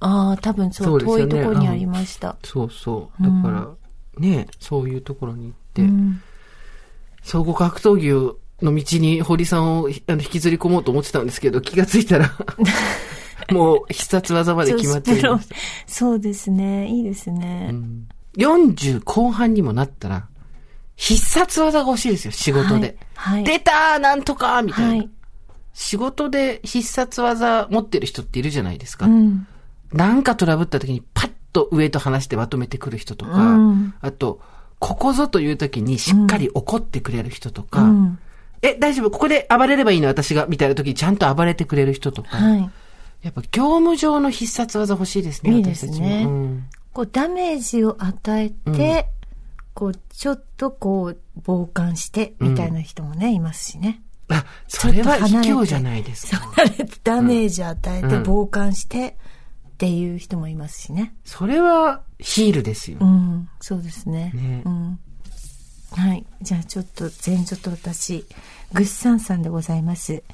[0.00, 2.36] ああ、多分そう、そうね遠いところにありました。
[2.44, 3.22] そうそう。
[3.22, 3.68] だから、
[4.18, 6.22] ね、そういうところに行って、うん
[7.22, 8.08] 総合格闘技
[8.62, 12.32] の道に堀さんをあの引きずり込もうと思ってたんですけど、気がついたら、
[13.52, 15.54] もう必殺技まで決まっておりました。
[15.86, 17.74] そうですね、いいですね。
[18.36, 20.26] 40後半にもなったら、
[20.96, 22.74] 必殺技が欲しいですよ、仕事で。
[22.74, 25.10] はいはい出たーなんとかみたいな、はい。
[25.74, 29.06] 仕事で必殺技持ってる人っているじゃないですか。
[29.06, 29.46] うん。
[29.92, 34.40] なんかトラブった時にパッと上と離してまとめてくる人とか、うんあと、
[34.78, 38.18] ここぞという時にしっかり怒ってくれる人とか、うん。
[38.62, 39.10] え、大丈夫？
[39.10, 40.08] ここで暴れればいいの？
[40.08, 42.70] 私がみたいな時にちゃんと暴れてくれる人とか、はい。
[43.22, 46.30] やっぱ業務上の必殺技欲しいですね、いいですね私たちも。
[46.30, 49.08] うんこう、ダメージを与えて、
[49.74, 54.02] こう、ちょっとこう、傍観して、みたいな人もね、いますしね。
[54.28, 56.40] あ、それは卑怯じゃないですか。
[57.04, 59.16] ダメージ与えて、うん傍観して、
[59.78, 61.14] っていう人もいますしね。
[61.24, 62.98] それはヒールですよ。
[63.00, 64.32] うん、そうですね。
[64.34, 64.98] ねうん。
[65.92, 66.26] はい。
[66.42, 68.24] じゃあちょっと、前女と私、
[68.72, 70.24] ぐっさんさんでございます。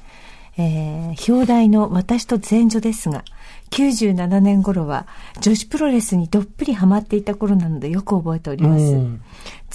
[0.57, 3.23] えー、表題の私と前女ですが、
[3.71, 5.07] 97年頃は
[5.41, 8.83] 女子プロレスにどっぷりハマっていた頃なのでよく覚えております。
[8.83, 9.21] うん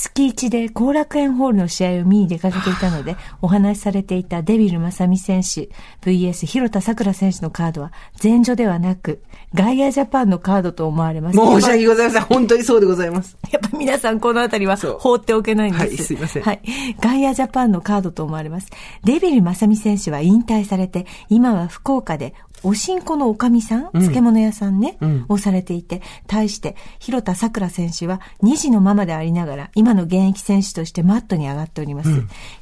[0.01, 5.69] 月一で後楽園ホールの試合を見に出かけていたので、お話しされていたデビル正美選手、
[6.01, 9.23] VS 広田桜選手のカードは、前女ではなく、
[9.53, 11.37] ガイアジャパンのカードと思われます。
[11.37, 12.23] 申し訳ございません。
[12.23, 13.37] 本当にそうでございます。
[13.51, 15.87] やっぱ皆さんこのあたりは放っておけないんです。
[15.87, 16.63] はいすいませんはい。
[17.01, 18.71] ガイアジャパンのカードと思われます。
[19.05, 32.11] デビル正美選手は引退されて、今は福岡で、おしんこのおかみさん、漬物屋さんね、うんをされていて、対して、広田桜選手は2児のママでありながら、今の現役選手としてマットに上がっております。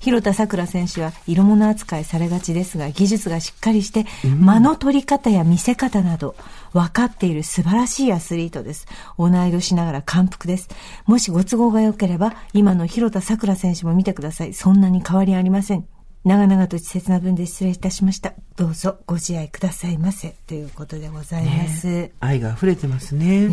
[0.01, 4.07] 広田桜選手は色物扱いされがちですが、技術がしっかりして、
[4.41, 6.35] 間の取り方や見せ方など、
[6.73, 8.87] 分かっている素晴らしいアスリートです。
[9.19, 10.69] 同い年ながら感服です。
[11.07, 14.55] もしご都合が良ければ、今の広田桜選手も見てください。
[14.55, 15.87] そんなに変わりありません。
[16.29, 18.35] 長々と稚拙な文で失礼いたしました。
[18.55, 20.37] どうぞご自愛くださいませ。
[20.47, 22.11] ということでございます。
[22.21, 23.45] 愛が溢れてますいね。
[23.45, 23.49] や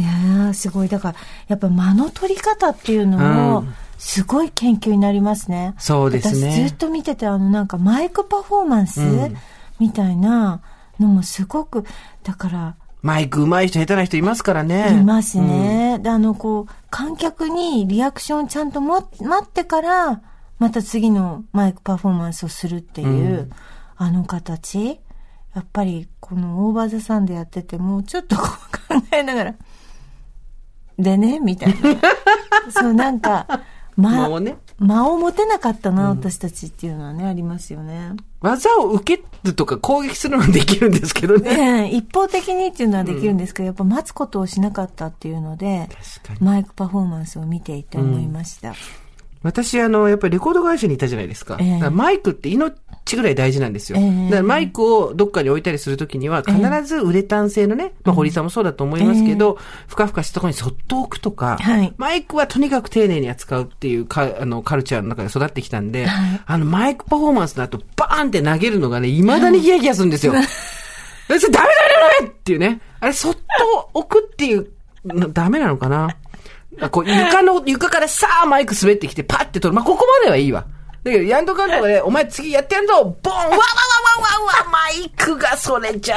[0.49, 0.89] ー、すごい。
[0.89, 5.73] だから、やっぱ間の取り方っていうのをうん、すごい研究になりますね。
[5.77, 9.37] そうですね私ずっと見てて、あの、なんかマイクパフォーマンスうん
[9.79, 10.59] みたいな
[10.99, 11.85] のもすごく、
[12.23, 14.99] だから、マイク上手い人下手な人いますからね。
[14.99, 15.99] いますね。
[15.99, 20.21] で、あの、こう、観客にリアクションちゃんとも待ってから、
[20.59, 23.51] また次のマイクパフォーマンスをするっていう、うん
[23.97, 24.99] あの形。
[25.55, 29.55] やっぱり、このオーバーザさんでやってても、ちょっとこう考えながら、
[30.99, 31.75] でね、みたいな。
[32.69, 33.47] そう、なんか、
[33.95, 38.11] ま間をね間を持てなかったな、私たちっていうのはね、ありますよね。
[38.41, 41.49] 技を受けるとか攻撃するのはできるんですけどね。
[41.49, 45.87] ええ一方的にっていうのはできるんですけど、やっぱ待つことをしなかったっていうので、
[46.41, 48.73] マイクパフォーマンスを見ていて思いました。
[49.45, 51.57] 私、あの、やっぱりレコード会社にいたじゃないですか。
[51.59, 51.71] ええ。
[51.73, 52.73] だからマイクって命
[53.15, 53.99] ぐらい大事なんですよ。
[53.99, 54.23] ええ。
[54.25, 61.93] だからマイクをどっかに置いたりするときには、必ずウレタン製のね、まあ、堀さんもそうだと思いますけど、ふかふかしたところにそっと置くとか、はい。
[61.97, 66.41] マイクはとにかく丁寧に扱うっていうか、あの、カルチャーの中で育ってきたんで、はい。
[66.45, 70.33] あの、マイクパフォーマンスの後、バーンって投げるのがね、未だにヒヤヒヤするんですよ。
[71.27, 72.79] それダメダメダメっていうね。
[72.99, 74.67] あれ、そっと置くっていう、
[75.05, 76.09] のダメなのかな？
[76.09, 76.15] あ
[76.91, 79.73] こう床の、床からさあマイク滑ってきてパッて取る。
[79.73, 80.65] まあ、ここまではいいわ。
[81.03, 86.15] だけど、やんとかんとかで、お前次やってやるぞボンわわわわわわわマイクがそれじゃ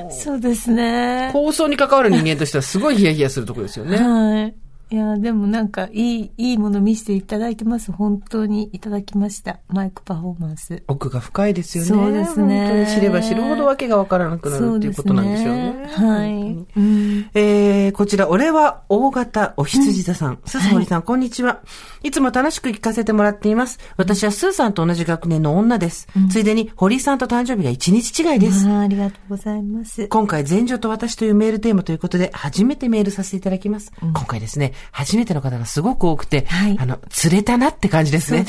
[0.00, 0.12] もう。
[0.12, 1.30] そうですね。
[1.32, 3.98] 放送に関わる人間としてはすごいヒヤヒヤするところですよね。
[3.98, 4.54] はい。
[4.90, 7.92] いや、でもなんか、いい、いいもの見せていただいてます。
[7.92, 9.60] 本当にいただきました。
[9.68, 10.82] マイクパフォーマンス。
[10.88, 11.88] 奥が深いですよね。
[11.90, 15.90] そうですね本当に知れば知るほどわけがわからなくなるっていうことなんでしょうね。
[15.92, 16.30] はい。
[16.30, 17.30] うん。
[17.34, 20.38] えー、こちら、俺は大型お羊座さん。
[20.46, 21.60] スーさん、堀さん、こんにちは。
[22.02, 23.78] いつも楽しく聞かせてもらっています。
[23.98, 26.08] 私はスーさんと同じ学年の女です。
[26.30, 28.66] ついでに、堀さんと誕生日が1日違いです。
[28.66, 30.08] あーありがとうございます。
[30.08, 33.92] 今回、前女と私というメールテーマということで、初めてメールさせていただきます。
[34.00, 38.44] 今回ですね、初めての方がすごく多くて、はいあの、釣れたなって感じですね。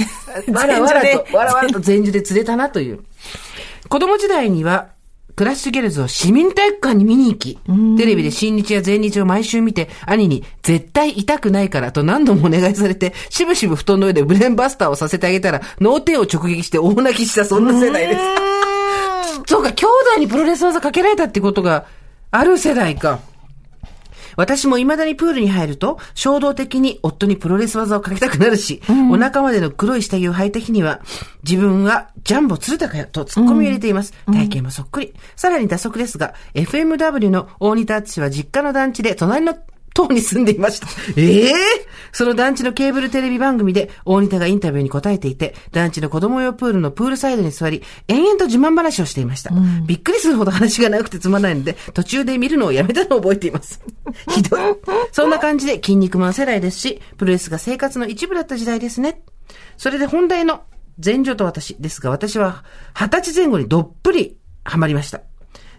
[0.46, 3.00] す わらわら前と、わらわらと前女で釣れたなという。
[3.88, 4.90] 子供時代には、
[5.36, 7.58] クラッシュゲルズを市民体育館に見に行き、
[7.98, 18.20] テレビで新日や全日を毎週見て、兄に絶対痛くないからと何度もお願いされて、しぶしぶ布団の上でブレーンバスターをさせてあげたら、脳天を直撃して大泣きしたそんな世代です。
[19.46, 21.86] そうか、兄弟にプロレス技かけられたってことが
[22.32, 23.20] ある世代か。
[24.40, 31.02] 私も未だにプールに入ると、衝動的に夫にプロレス技をかけたくなるし、お腹までの黒い下着を履いた日には、
[31.44, 34.14] 自分はジャンボ鶴高よと突っ込みを入れています。
[34.28, 35.14] 体型もそっくり。
[35.36, 39.58] さらに打足ですが、FMW の大仁田敦は実家の団地で隣の
[39.94, 40.88] 島に住んでいました。
[41.18, 41.54] ええ
[42.12, 49.52] その団地のケーブルテレビ番組で大仁田がインタビューに答えていて、団地の子供用プールのプールサイドに座り、延々と自慢話をしていました。
[49.86, 53.82] びっくりするほど話が長くてつまらないので、途中で見るのをやめたのを覚えています。
[54.30, 54.62] ひどい。
[55.12, 59.22] そんな感じで筋肉マン世代ですし、プロレスが生活の一部だった時代ですね。
[59.78, 60.62] それで本題の
[61.04, 65.22] 前女と私ですが、私は二十歳前後にどっぷりハマりました。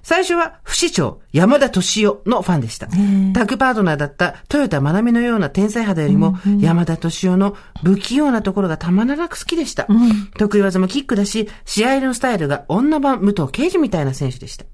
[0.02, 2.86] 最初は不死鳥、山田敏夫のファンでした。
[2.86, 9.86] タッグパートナーだった豊田真奈美のような天才肌よりも、山田敏夫の不器用なところがたまらなく好きでした。
[10.38, 14.64] 得意技もキックだし、試合のスタイルが女版武藤敬司みたいな選手でした。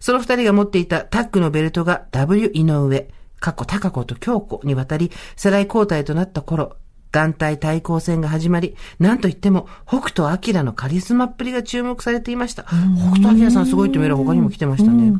[0.00, 3.08] その二人が持っていたタッグのベルトが W 井上、
[3.40, 6.76] 過去高子と京子にわたり、世代交代となった頃、
[7.16, 12.64] 団体対抗戦が始まり、なんといっても、北斗晶のカリスマっぷりが注目されていました。
[12.64, 15.14] 北斗晶さんすごいってメールは他にも来てましたね。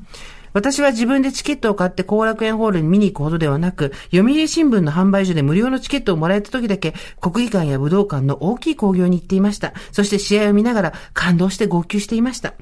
[0.57, 9.75] 私は自分でチケットを買って後楽園ホールに見に行くほどではなく、読売新聞の販売所で無料のチケットをもらえた時だけ、国技館や武道館の大きい興行に行っていました。
[9.93, 12.55] そして試合を見ながら感動して号泣していました。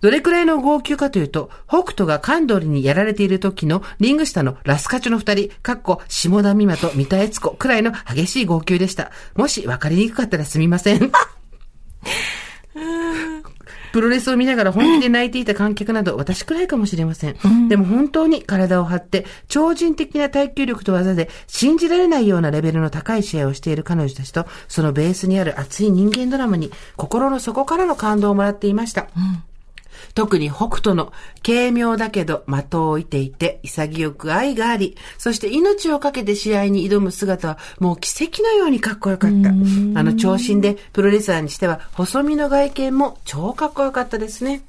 [0.00, 9.10] どれくらいの号泣かというと、北斗がカンドリにやられている時のリング下のラスカチョの二人、かっこ下田美馬と三田悦子くらいの激しい号泣でした。
[9.36, 11.12] もし分かりにくかったらすみません。
[13.92, 17.68] プロレスを見ながら本気で泣いていた観客など私くらいかもしれません。
[17.68, 29.08] でも本当に体を張って超人的な耐久力と技で信じられないようなレベルの高い試合をしている彼女たちとそのベースにある熱い人間ドラマに心の底からの感動をもらっていました。
[30.14, 31.12] 特に北斗の
[31.44, 39.50] 軽妙だけど的を置いていて潔く愛があり、そして命を懸けて試合に挑む姿はもう奇跡のようにかっこよかった。
[39.50, 39.52] あ
[40.02, 44.62] の長身でプロレスラーにしては細身の外見も超かっこよかったですね。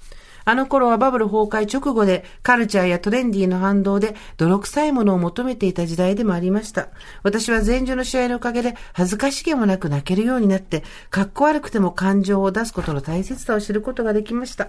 [0.46, 6.90] あの頃はバブル崩壊直後でカルチャーやトレンディーの反動で泥臭いものを求めていた時代でもありました。
[7.24, 14.68] 私は前女の試合のおかげで恥ずかしげもなく泣けるようになって、かっこ悪くても感情を出すことの大切さを知ることができました。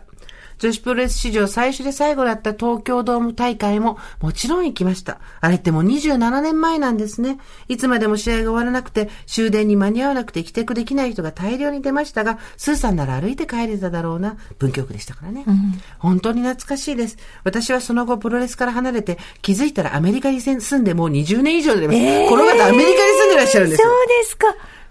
[0.59, 5.19] 女子プロレス史上最初で最後だった東京ドーム大会ももちろん行きました。
[5.41, 7.39] あれってもう27年前なんですね。
[7.69, 14.37] いつまでも試合が終わらなくて終電に間に合わなくて帰宅できない人が大量に出ましたが、スーさんなら歩いて帰れただろうな。
[14.59, 15.45] 文京区でしたからね。
[15.99, 17.17] 本当に懐かしいです。
[17.45, 22.31] 私はその後プロレスから離れて気づいたらアメリカに住んでもう20年以上になります。
[22.31, 23.89] この方アメリカに住んでらっしゃるんですよ。
[23.89, 24.47] そうですか。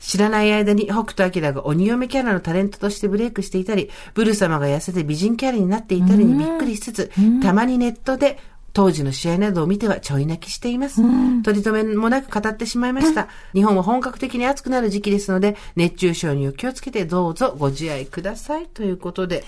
[0.05, 7.11] 知らない間に北斗晶が鬼嫁キャラのタレントとしてブレイクしていたり、ブル様が痩せて美人キャラになっていたりにびっくりしつつ、
[7.41, 8.37] たまにネットで
[8.73, 11.01] 当時の試合などを見てはちょい泣きしています。
[11.43, 13.29] 取り留めもなく語ってしまいました。
[13.53, 18.65] 日本は本格的に暑くなる時期ですので、熱中症にお気をつけてどうぞご自愛ください。
[18.65, 19.45] ということで、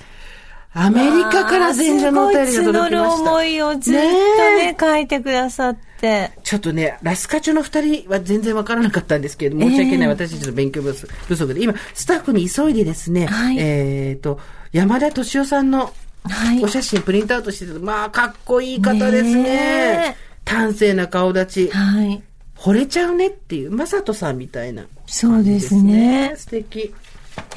[0.78, 2.64] アメリカから前者のお便りが届きました。
[2.64, 6.32] すごい募る思いをずっとね、書いてくださって。
[6.44, 14.38] ちょっとね、ラスカチョの二人は全然わからなかったんですけれども、申し訳ない、私たちの勉強不足で、今、スタッフに急いでですね、はいえっ、と、
[14.74, 19.44] 山田敏夫さんのはいお写真プリントアウトしてて、まあ、かっこいい方ですね。
[19.44, 21.72] ねえ端正な顔立ち。
[21.72, 22.22] はい。
[22.58, 26.34] 惚れちゃうねっていう、まさとさんみたいな、そうですね。
[26.38, 26.94] 素敵。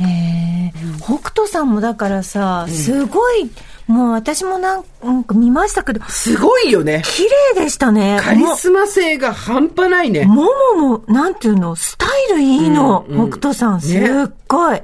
[0.01, 3.51] へえ、北斗さんもだからさ、すごい、
[3.87, 4.85] もう私もなん
[5.25, 7.03] か見ましたけど、すごいよね。
[7.05, 8.19] 綺麗でしたね。
[8.23, 10.25] カリスマ性が半端ないね。
[10.25, 14.83] ももも、なんていうの、スタイルいいの、北斗さん、すっねごい。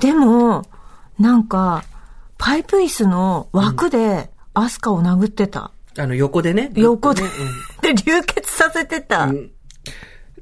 [0.00, 0.64] でも、
[1.18, 1.84] なんか、
[2.38, 5.70] パイプ椅子の枠で、アスカを殴ってた。
[5.96, 6.70] あの、横でね。
[6.74, 7.28] 横でね、
[7.82, 9.24] で、流血させてた。
[9.24, 9.50] うん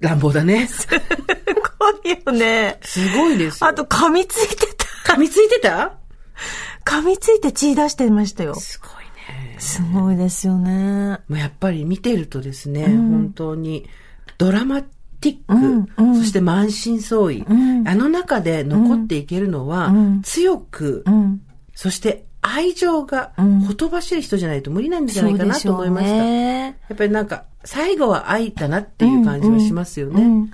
[0.00, 0.66] 乱暴だね。
[0.68, 0.87] す
[1.78, 2.78] ごいよね。
[2.82, 3.70] すごいですよ。
[3.70, 4.66] あと、噛みついて
[5.04, 5.12] た。
[5.14, 5.92] 噛みついてた？
[6.85, 8.54] 噛みついて血出してましたよ。
[8.54, 8.90] すごい
[9.50, 9.56] ね。
[9.59, 11.18] すごいですよね。
[11.28, 13.88] もうやっぱり見てるとですね、本当に
[14.38, 21.40] ドラマティック、うんうんそして満身創痍、んあの中で残っていけるのは、うん強く、うん。
[21.74, 26.12] そして愛情がんほとばしる人じゃないと無理なんじゃないかなと思いました。
[26.12, 26.78] ね。
[26.88, 30.22] やっぱりなんか、最後は愛だなっていう感じはしますよね。
[30.22, 30.50] うん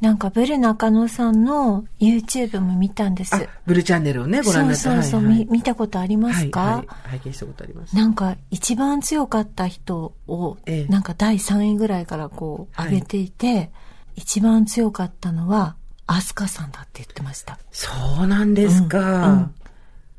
[0.00, 3.36] なんか、ブル中野さんの YouTube も見たんです。
[3.36, 4.82] あ、ブルチャンネルをね、ご覧になって。
[4.82, 7.94] そうそうそう、はいはいみ見たことありますか、はいはい拝見したことあります。
[7.94, 13.70] なんか、一番強かった人を、ええなんか第3位ぐらいからこう、はい上げていて、
[14.16, 15.76] 一番強かったのは、
[16.08, 17.60] アスカさんだって言ってました。
[17.70, 17.88] そ
[18.24, 19.52] うなんですか。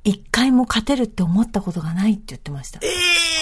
[0.03, 2.79] 一回も勝てるって思ったことがないって言ってました。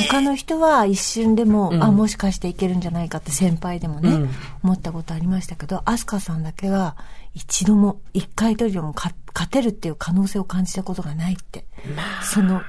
[0.09, 4.29] 他の人は一瞬でも、あ、もしかしていけるんじゃないかって先輩でもね、うん
[4.63, 6.95] 思ったことありましたけど、アスカさんだけは
[7.33, 11.65] 一度も、一回とりでもか勝てるっていう可能性を感じたことがないって。
[12.23, 12.61] その、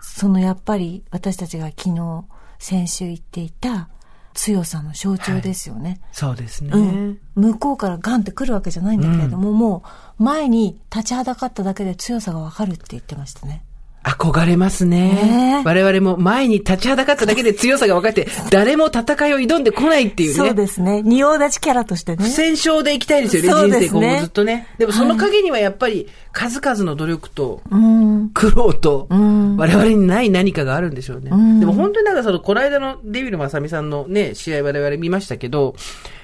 [0.00, 2.24] そのやっぱり私たちが昨日、
[2.58, 3.88] 先週言っていた
[4.34, 6.00] 強さの象徴ですよね。
[6.12, 6.70] そうですね。
[6.72, 9.84] うん、向こうからガンって来るわけじゃないんだけれども、も
[10.18, 13.64] う前に立ちはだかっただけで強さがわかるって言ってましたね。
[14.04, 20.34] 憧れますねねえ我々も前に立ちはだかっただけで強さが分かって、誰も戦いを挑んでこないっていうね。
[20.34, 21.02] そうですね。
[21.02, 22.30] 仁王立ちキャラとしてね不。
[22.30, 24.68] 戦勝でいきたいですよね、そう人生今後ずっとね。
[24.78, 28.30] でもその陰にはやっぱり数々の努力とうん。
[28.34, 31.30] 苦労とん我々にない何かがあるんでしょうね。
[31.30, 35.74] んでも本当になんかその、この間のデビルマサミさんのね、試合我々見ましたけど、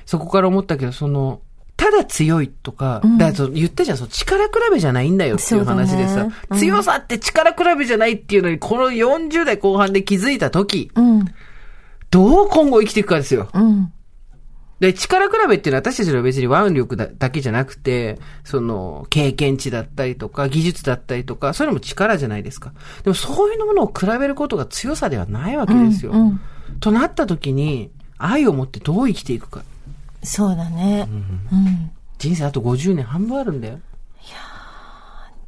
[0.06, 1.40] そこから思ったけど、その、
[1.80, 11.24] ただ強いとか、だからその言ったじゃん、その力比べじゃないんだよっていう話でさね、うん強さって力比べじゃないっていうのに、この40代後半で気づいた時、うん。
[12.10, 13.48] どう今後生きていくかですよ。
[13.54, 13.92] うん。
[14.80, 22.72] で、力比べっていうのは私たちのは別に腕力だだけじゃなくて、その、経験値だったりとか、技術だったりとか、そういうのも力じゃないですか。
[23.04, 26.12] でもそういうものを比べることが強さではないわけですよ。
[26.12, 26.40] うんうん
[26.78, 29.62] となった時に、愛を持ってどう生きていくか。
[30.22, 31.08] そうだね。
[31.10, 31.90] うん。
[32.18, 33.78] 人生あと50年半分あるんだよ。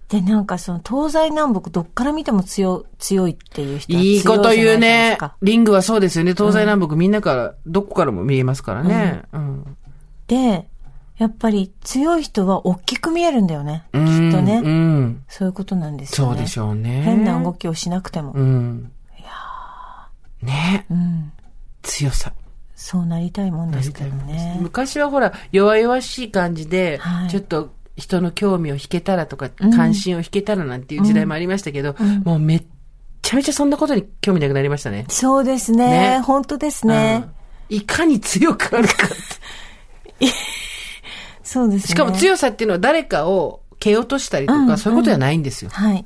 [0.09, 5.17] で、なんかその東西南北どっから見ても強強いっていう人はいいこと言うね。
[5.41, 6.35] リングはそうですよね。
[6.35, 9.23] 東西南北みんなから、どこからも見えますからね。
[9.33, 9.77] うん。
[10.27, 10.69] で、
[11.17, 13.85] やっぱり強い人は大きく見えるんだよね。
[13.93, 14.61] きっうんとね。
[14.63, 15.25] うん。
[15.29, 16.35] そういうことなんですよね。
[16.35, 17.03] そうでしょうね。
[17.03, 18.33] 変な動きをしなくても。
[18.33, 18.93] うん。
[20.43, 21.33] ねうん。
[21.83, 22.33] 強さ。
[22.83, 24.59] そうなりたいもんですけどね。
[24.61, 32.65] 昔はほら、弱々しい感じで、はいちょっと人の興味を引けたらとか、関心を引けたらなんていう時代もありましたけど、もうめっ
[33.23, 35.05] ちゃめちゃそんなことに興味なくなりましたね。
[35.11, 36.17] そうですね。
[36.17, 37.23] ね本当ですね。
[37.25, 37.43] うん
[37.77, 39.09] いかに強くあるかっ
[40.19, 40.27] て。
[41.45, 41.89] そうですね。
[41.89, 45.71] しかも強さっていうのは誰かを蹴落としたりとか、うんそういうことじゃないんですよ。
[45.71, 46.05] はい。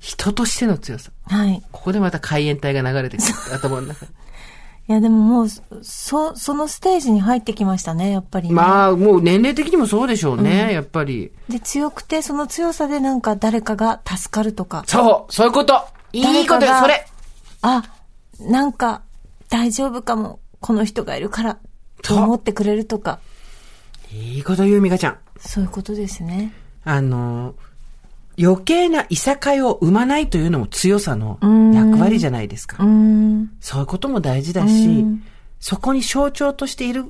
[0.00, 1.12] 人としての強さ。
[1.26, 1.62] はい。
[1.70, 3.54] ここでまた海援隊が流れてくる。
[3.54, 4.12] 頭の中に。
[4.88, 5.48] いや、でももう、
[5.82, 8.54] そ、そのステージに入ってきましたね、やっぱり、ね。
[8.54, 11.30] まあ、もう年齢的にもそうでしょうね、やっぱり。
[11.48, 14.82] で、強くて、その強さでなんか誰かが助かるとか。
[14.86, 17.06] そうそういうこといいことよ、それ
[17.62, 17.84] あ、
[18.40, 19.02] なんか
[19.48, 21.58] 大丈夫かも、この人がいるから、
[22.02, 23.20] と思ってくれるとか。
[24.12, 25.18] いいこと言う、美香ちゃん。
[25.38, 26.52] そういうことですね。
[26.84, 27.54] あの、
[28.40, 32.86] 余計ないさかいを生まないというのも強さのん役割じゃないですかう。
[33.60, 35.22] そういうことも大事だしうん、
[35.60, 37.04] そこに象徴としている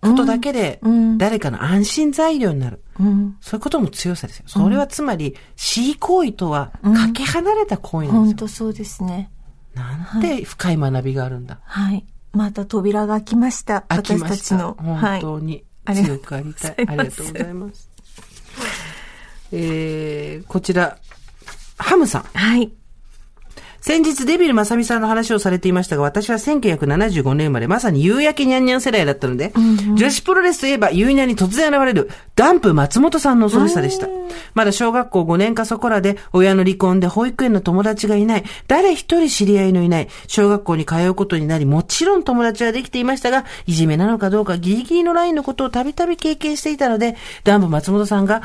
[0.00, 2.82] ことだけでうん、誰かの安心材料になる。
[3.00, 3.36] うん。
[3.40, 4.44] そういうことも強さですよ。
[4.46, 8.22] それはつまり、恣意行為とはかけ離れた行為なんですよ。
[8.24, 9.30] 本当そうですね。
[9.74, 11.60] なんて深い学びがあるんだ。
[11.64, 12.04] はい。
[12.32, 13.82] また扉が開きました。
[13.82, 14.36] 開き私ました。
[14.36, 14.76] たちの。
[14.78, 16.74] 本当に強くありたい。
[16.86, 17.90] あありがとうございますりがとうございます。
[19.56, 20.98] えー、こちら、
[21.78, 22.22] ハムさん。
[22.22, 22.72] はい。
[23.84, 29.52] 先日デビル正美さんの話をされていましたが、私は1975年生まれ、まさに夕焼けにゃんにゃん世代だったので、
[29.94, 34.08] 女子プロレスといえば、夕にゃんに突然現れる、ダンプ松本さんの恐ろしさでした。
[34.54, 48.40] まだ小学校5年かそこらで、親の離婚で保育園の友達がいない、誰一人知り合いのいない、小学校に通うことになり、もちろん友達はできていましたが、いじめなのかどうかギリギリのラインのことをたびたび経験していたので、ダンプ松本さんが、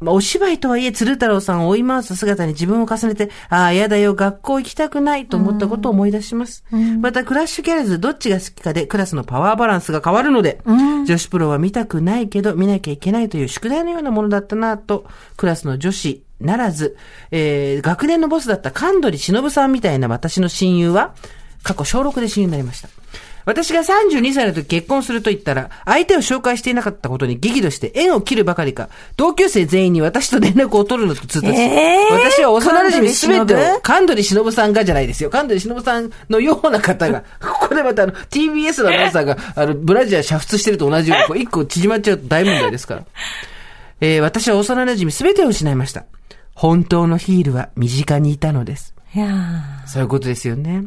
[0.00, 6.64] まあ、お芝居とはいえ、鶴太郎さんを追い回す姿に自分を重ねて、ああ、やだよ、学校行きたくないと思ったことを思い出します。
[7.00, 16.96] また、クラッシュギャルズ、どっちが好きかで、クラスのパワーバランスが変わるので、女子プロは見たくないけど、見なきゃいけないという宿題のようなものだったなと、クラスの女子ならず、
[17.32, 21.14] えー、学年のボスだった神取忍さんみたいな私の親友は、
[21.64, 22.88] 過去小6で親友になりました。
[23.48, 35.30] 私が32歳の時結婚すると言ったら、相手を紹介していなかったことに激怒して縁を切るばかりか、同級生全員に私と連絡を取るのと通達し、えー私は幼馴染すべてを神取忍、さんがじゃないですよ。
[35.30, 43.04] 神取忍さんのような方が、 ここでまたあの、TBS のアナウンサーが、あの、ブラジャー煮沸してると同じように、こう一個縮まっちゃうと大問題ですから。
[44.02, 46.04] えー私は幼馴染すべてを失いました。
[46.52, 48.92] 本当のヒールは身近にいたのです。
[49.14, 49.26] いや
[49.86, 50.84] そういうことですよね。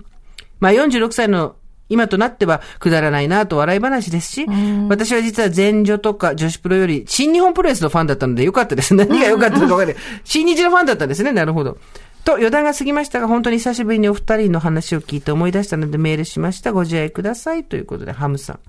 [0.59, 1.55] まあ46歳の
[1.91, 4.45] 今となってはくだらないなと笑い話ですし、
[4.89, 8.93] 私は実は前女とか女子プロより新日本プロレスのファンだったのでよかったです。
[8.95, 9.95] 何が良かったのか分かんない。
[10.23, 11.31] 新日のファンだったんですね。
[11.31, 11.77] なるほど。
[12.23, 16.71] と余談が過ぎましたが、本当に久しぶりにお二人の話を聞いて思い出したのでメールしました。
[16.71, 17.63] ご自愛ください。
[17.63, 18.59] ということで、ハムさん。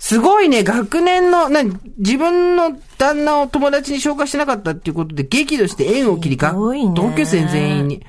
[0.00, 1.62] すごいね、学年の、な、
[1.98, 8.04] 自分の旦那を友達に紹介してなかったっていうことで激怒して縁を切り、ひどいね同級生全員に。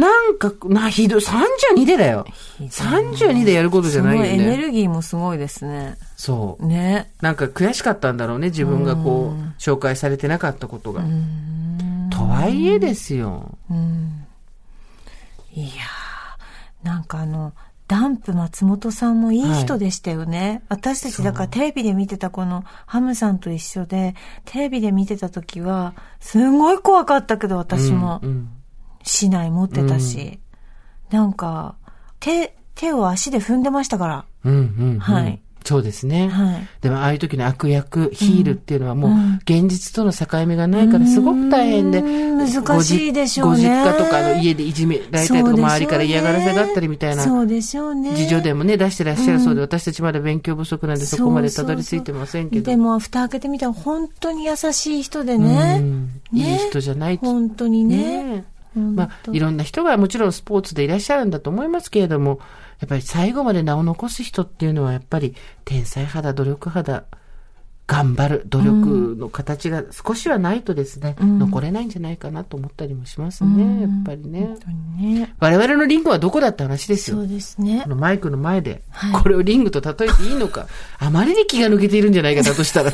[0.00, 2.24] なんか、な、ひどい、32でだよ。
[2.58, 4.56] 32でやることじゃないよそのエネね。
[4.56, 5.96] ルギーもすごいですね。
[6.16, 6.66] そう。
[6.66, 7.10] ね。
[7.20, 11.02] なんか悔しかったんだろうね、自分がこう、紹介されてなかったことが。
[12.10, 13.58] とはいえですよ。
[15.52, 17.52] いやーなんかあの、
[17.88, 20.62] ダンプ松本さんもいい人でしたよね。
[20.68, 28.48] 私たちだからテレビで見てたこのハムさんと一緒で、テレビで見てた時は、すごい怖かったけど私もう、ん
[29.02, 30.38] 市内持ってたし、
[31.10, 31.76] なんか、
[32.18, 34.24] 手、手を足で踏んでましたから。
[34.44, 34.98] うん、うん、うん。
[34.98, 35.40] はい。
[35.64, 36.28] そうですね。
[36.28, 39.10] はいでも、ああいう時の悪役、ヒールっていうのはもう、
[39.42, 41.98] 現実との境目がないから、すごく大変で。
[41.98, 47.22] う難しいでしょうねご実家とかの家でいじめられたりとか、周りから嫌がらせがあったりみたいな。
[47.22, 48.14] そうでしょうね。
[48.16, 52.70] 事情でもね、出してらっしゃるそうで、私たちまだ勉強不足なんでそこまでたどり着いてませんけど。
[52.70, 55.76] でも、蓋開けてみたら本当に優しい人でね。
[55.80, 58.44] うんいい人じゃないと本当にね。
[58.74, 62.40] ねまあ、いろんな人がもちろんスポーツでいらっしゃるんだと思いますけれども、
[62.80, 67.04] やっぱり最後まで名を残す人っていうのはやっぱり天才肌、努力肌、
[67.86, 74.44] 頑張る努力の形が少しはないとですね、残れないんじゃないかなと思ったりもしますね、やっぱりね。
[74.44, 75.34] 本当にね。
[75.40, 77.26] 我々のリングはどこだって話ですよそう。
[77.26, 77.90] ですねこ。
[77.90, 80.68] のマイクの前で、はいこれをリングと例えていいのか、
[81.00, 82.92] あまりに気が抜けているんじゃないかだとしたら、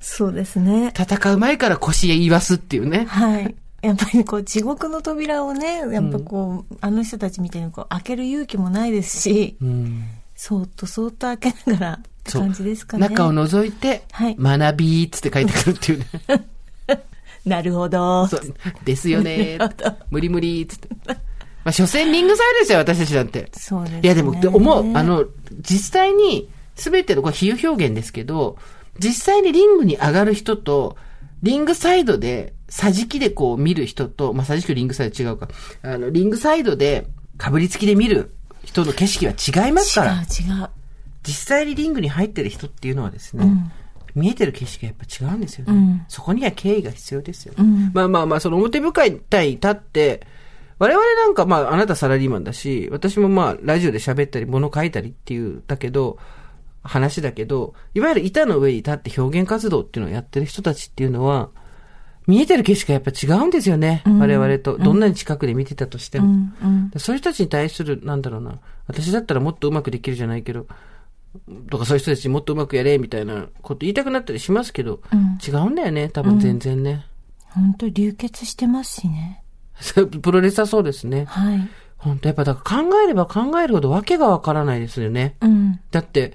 [0.00, 0.92] そうですね。
[0.98, 3.04] 戦う前から腰へ言わすっていうね。
[3.04, 3.54] はい。
[3.82, 13.08] やっぱりこう、地獄の扉をね、やっぱこう、あの人たちみたいにこう、開ける勇気もないですし、うんそーっとそーっと開けながらって感じですかね。
[13.10, 16.06] 中を覗いて、はい学びーっつって書いてくるっていうね。
[17.44, 18.26] なるほど。
[18.26, 20.88] そうですよねー無理無理ーっつって。
[21.62, 23.50] まあ、所詮リングサイドですよ、私たちだって。
[23.52, 24.00] そうですね。
[24.02, 24.96] いや、でも、で思う。
[24.96, 25.26] あの、
[25.60, 28.56] 実際に、すべての、これ比喩表現ですけど、
[28.98, 30.96] 実際にリングに上がる人と、
[31.42, 35.48] リングサイドで、桟敷でこう見る人と、まあ、桟敷とリングサイド違うか。
[35.82, 37.06] あの、リングサイドで、
[37.38, 38.34] かぶりつきで見る
[38.64, 40.12] 人の景色は違いますから。
[40.12, 40.68] 違う違う。
[41.22, 43.72] 実際にリングに入ってる人っていうのはですね、
[44.14, 45.72] 見えてる景色がやっぱ違うんですよね。
[45.72, 49.10] うんそこには敬意が必要ですよ、んまあまあまあ、その表舞台
[49.46, 50.26] に立って、
[50.78, 56.18] 我々なんかまあ、あなたサラリーマンだし、私もまあ、ラジオで喋ったり、物書いたりっていう、だけど、
[56.82, 61.50] 話だけど、いわゆる板の上に立って表現活動っていうのをやってる人たちっていうのは、
[62.26, 64.02] 見えてる景色がやっぱ違うんですよね。
[64.06, 64.78] 我々と。
[64.78, 66.26] どんなに近くで見てたとしても。
[66.26, 67.00] うんうん。
[67.00, 70.66] そういう人たちに対する、なんだろうな、私だったらもっとうまくできるじゃないけど、
[71.70, 77.06] とかそういう人たちにもっとうまくやれ、みたいなこと言いたくなったりしますけど、うん違うんだよね、多分全然ね。
[77.48, 79.42] 本当流血してますしね。
[80.22, 81.24] プロレスはそうですね。
[81.26, 81.68] はい。
[81.96, 85.36] 本当やっぱだから考えれば考えるほどわけがわからないですよね。
[85.40, 85.80] うん。
[85.90, 86.34] だって、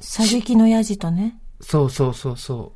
[0.00, 1.38] 射撃のヤジとね。
[1.60, 2.72] そうそうそうそ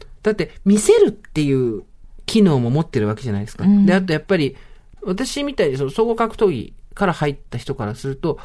[0.00, 0.04] う。
[0.22, 1.82] だって、見せるっていう
[2.26, 3.64] 機能も持ってるわけじゃないですか。
[3.64, 4.56] うんで、あとやっぱり、
[5.02, 8.38] 私みたいにその総合格闘技から入った人からすると、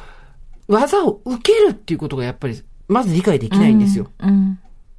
[0.66, 4.10] 技を受けるっていうことがやっぱり、まず理解できないんですよ。
[4.18, 4.58] うん。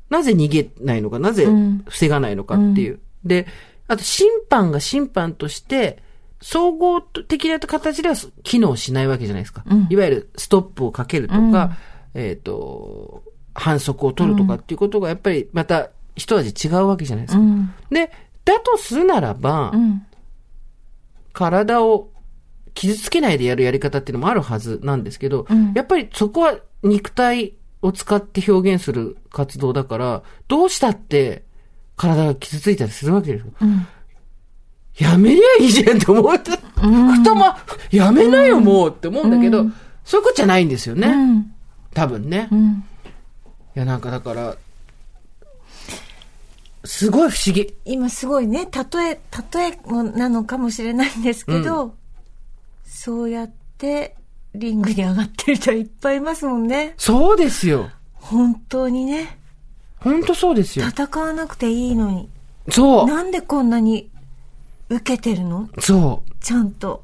[0.10, 3.00] なぜ逃げないのか、なぜうん防がないのかっていう。
[3.24, 3.48] で、
[3.88, 6.02] あと審判が審判として、
[6.42, 9.64] 総合的な形では機能しないわけじゃないですか。
[9.70, 11.52] うんいわゆるストップをかけるとか、うん
[12.14, 17.42] えっ、と、反則を取るとかっていうことがやっぱりまた一味違うわけじゃないですか。
[17.42, 17.74] うん。
[17.90, 18.12] で、
[18.46, 20.06] だとするならば、うん。
[21.34, 22.10] 体を
[22.74, 31.44] 傷つけないでやるやり方っていうのもあるはずなんですけど、うんやっぱりそこは肉体を使って表現する活動だから、どうしたって
[31.96, 33.54] 体が傷ついたりするわけですよ。
[33.62, 33.88] うん。
[34.98, 36.38] やめりゃいいじゃんって思う。
[36.38, 37.46] 太も、
[37.92, 39.74] やめなよもうって思うんだけど、うん
[40.06, 41.46] そういうことじゃないんですよね。
[41.92, 41.96] うん。
[41.96, 42.48] 多分ね。
[42.52, 42.84] いうん。
[43.76, 44.58] や、なんかだから、
[46.86, 47.76] すごい不思議。
[47.86, 49.20] 今すごいね、例え、
[49.54, 51.94] 例えもなのかもしれないんですけど、
[52.86, 54.16] そうやって
[54.56, 56.94] リングに上がってる人はいっぱいいますもんね。
[56.98, 57.90] そうですよ。
[58.14, 59.38] 本当にね。
[59.98, 60.88] ほんとそうですよ。
[60.88, 62.30] 戦わなくていいのに。
[62.70, 63.08] そう。
[63.08, 64.10] なんでこんなに
[64.90, 65.70] 受けてるの？
[65.80, 66.32] そう。
[66.40, 67.04] ちゃんと。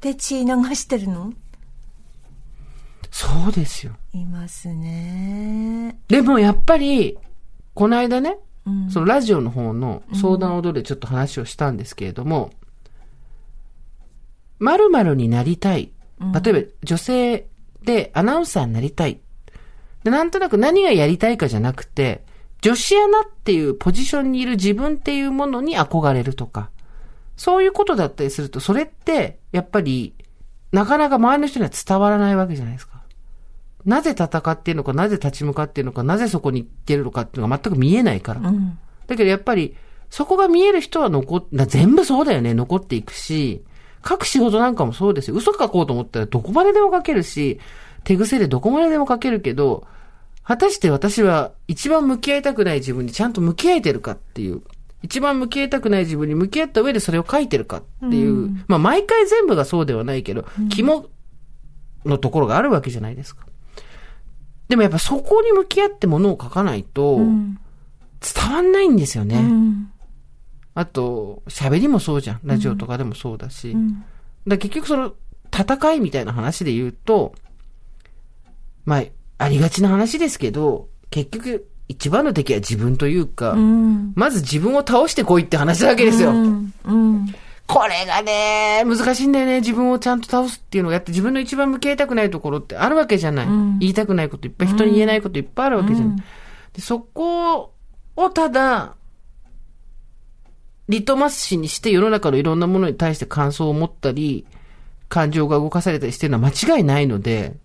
[0.00, 1.32] で、血流してるの？
[3.10, 3.92] そうですよ。
[4.12, 5.98] いますね。
[6.08, 7.18] でもやっぱり、
[7.74, 8.90] この間ね、うん。
[8.90, 12.50] そのラジオの方の相談をどれちょっと話をしたんですけれども、
[14.58, 15.92] 〇〇になりたい。
[16.42, 17.46] 例えば女性
[17.84, 19.20] でアナウンサーになりたい。
[20.04, 22.24] でなんとなく何がやりたいかじゃなくて、
[22.60, 26.70] 女子アナっていうポジションにいる自分っていうものに憧れるとか、
[27.36, 30.14] そういうことだったりすると、それって、やっぱり、
[30.72, 32.97] なかなか周りの人には伝わらないわけじゃないですか。
[33.84, 38.40] なぜ戦っているのか、なぜ立ち向かっているのか、なぜそこに行ってるのかっていうのが全く見えないから。
[38.40, 38.78] うん。
[39.06, 39.76] だけどやっぱり、
[40.10, 43.62] そこが見える人は残っ、だ全部そうだよね、残っていくし、
[44.06, 45.36] 書く仕事なんかもそうですよ。
[45.36, 47.60] 嘘書こうと思ったらどこまででも書けるし、
[48.04, 49.86] 手癖でどこまででも書けるけど、
[50.42, 54.62] 果たして私は一番向き合いたくない自分にちゃんと向き合えてるかっていう、
[55.02, 61.06] 一番向き合いたくない自分に向き合った上でそれを書いてるかっていう、まあ毎回全部がそうではないけど、肝
[62.04, 63.47] のところがあるわけじゃないですか。
[64.68, 67.58] でもやっぱそこに向き合ってものを書かないと、うん。
[68.20, 69.36] 伝わんないんですよね。
[69.36, 69.90] うん。
[70.74, 72.40] あと、喋りもそうじゃん。
[72.44, 73.70] ラジオとかでもそうだし。
[73.70, 74.04] うん。
[74.46, 75.14] だ結局その、
[75.52, 77.34] 戦いみたいな話で言うと、
[78.84, 79.04] まあ、
[79.38, 84.12] ありがちな話ですけど、結局、一番の敵は自分というか、うん。
[84.14, 86.30] まず自分を倒してこいって話なわけですよ。
[86.30, 86.74] うん。
[86.84, 87.34] うん。
[87.68, 89.60] これがね、難しいんだよね。
[89.60, 93.46] 自分をちゃんと倒すっていうのをやって自分の一番向き合いたくないところってあるわけじゃない。
[93.46, 96.16] うん言いたくないこといっぱい、人に言えないこといっぱいあるわけじゃない。
[96.16, 96.24] うん
[96.72, 97.74] でそこ
[98.16, 98.96] をただ、
[100.88, 104.46] リトマス紙にして世の中のいろんなものに対して感想を持ったり、
[105.08, 107.56] 感情が動かされたりしてるのは間違いないので、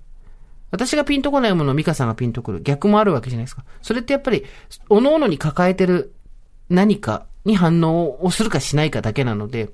[0.72, 2.62] 私がピンとこないものをミカさんがピンとくる。
[2.62, 3.64] 逆もあるわけじゃないですか。
[3.82, 4.44] それってやっぱり、
[4.90, 6.14] 各々に抱えてる
[6.70, 9.70] 何かに反応をするかしないかだけなので、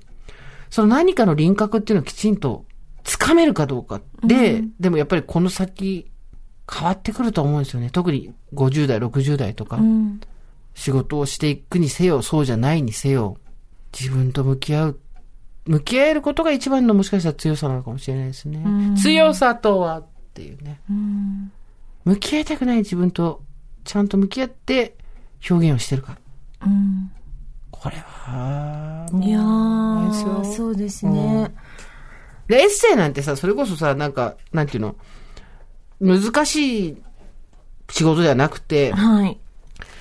[0.70, 2.64] その何かの輪郭っていうのをきちんと
[3.04, 6.10] つかめるかどうかで、でもやっぱりこの先
[6.70, 7.90] 変わってくると思うんですよね。
[7.90, 10.20] 特に50代、60代とか、うん。
[10.74, 13.36] 仕事をしていくにせよ、そうじゃないにせよ、
[13.92, 15.00] 自分と向き合う、
[15.66, 18.62] 向き合えることが一番のもしかしたら強さなのかもしれないですね。
[18.64, 20.80] うん強さとはっていうね。
[20.88, 21.52] うん。
[22.04, 23.42] 向き合いたくない自分と
[23.84, 24.96] ちゃんと向き合って
[25.50, 26.16] 表現をしてるか。
[26.64, 27.10] うん。
[27.82, 31.50] これは、いやー、そうですね。
[32.46, 34.96] で、エッセイなんてさ、それこそさ、なんか、なんていうの、
[36.00, 37.02] 難しい
[37.90, 39.38] 仕事ではなくて、はい。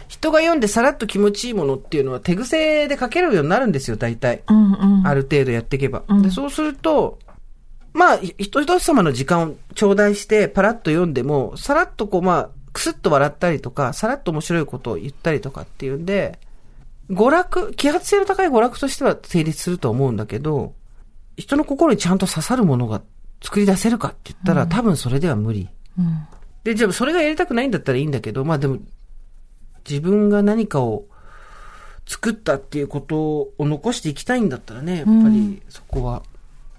[0.10, 4.42] 人が読んでさらっと気持ちいいものっていうのは手癖で書けるようになるんですよ、大体。
[4.50, 5.08] うんうん。
[5.08, 6.04] ある程度やっていけば。
[6.10, 7.20] うんで、そうすると、
[7.94, 16.40] まあ、ひ人一つ様の時間を頂戴して、パラッと読んでも、さらっとこう、まあ、くすっと笑ったりとか、さらっと面白いことを言ったりとかっていうんで、
[17.10, 20.74] 娯楽、揮発性の高い娯楽としては成立すると思うんだけど、
[21.38, 23.02] 人の心にちゃんと刺さるものが
[23.42, 25.70] 作り出せるかって言ったら、多分それでは無理。
[25.98, 26.28] うん。
[26.64, 28.78] で、じゃあそれがやりたくないんだったらいいんだけど、まあでも、
[29.90, 31.06] 自分が何かを
[32.06, 36.24] 作ったっていうことを残していきたいんだったらね、やっぱりそこは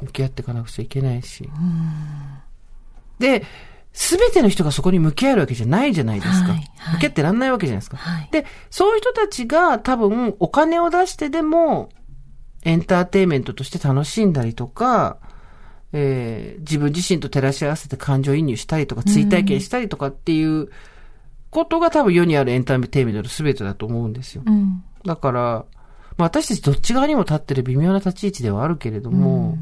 [0.00, 1.48] 向き合っていかなくちゃいけないし。
[3.18, 3.44] で、
[3.92, 6.50] すべての人がそこに向き合えるわけじゃないじゃないですか。
[6.50, 7.96] はいはい向き合ってらんないわけじゃないですか。
[7.96, 11.90] はいで、そういう人たちが多分お金を出してでも
[12.62, 15.18] エンターテインメントとして楽しんだりとか、
[15.92, 20.68] えー自分自身と照らし合わせて感情移入したりとか、追体験したりとかっていう
[21.50, 24.42] ことが多分世にあるエンターテインメントの全てだと思うんですよ。
[24.46, 24.84] うん。
[25.04, 25.40] だから、
[26.16, 29.58] まあ私たちどっち側にも立ってる微妙な立ち位置ではあるけれども、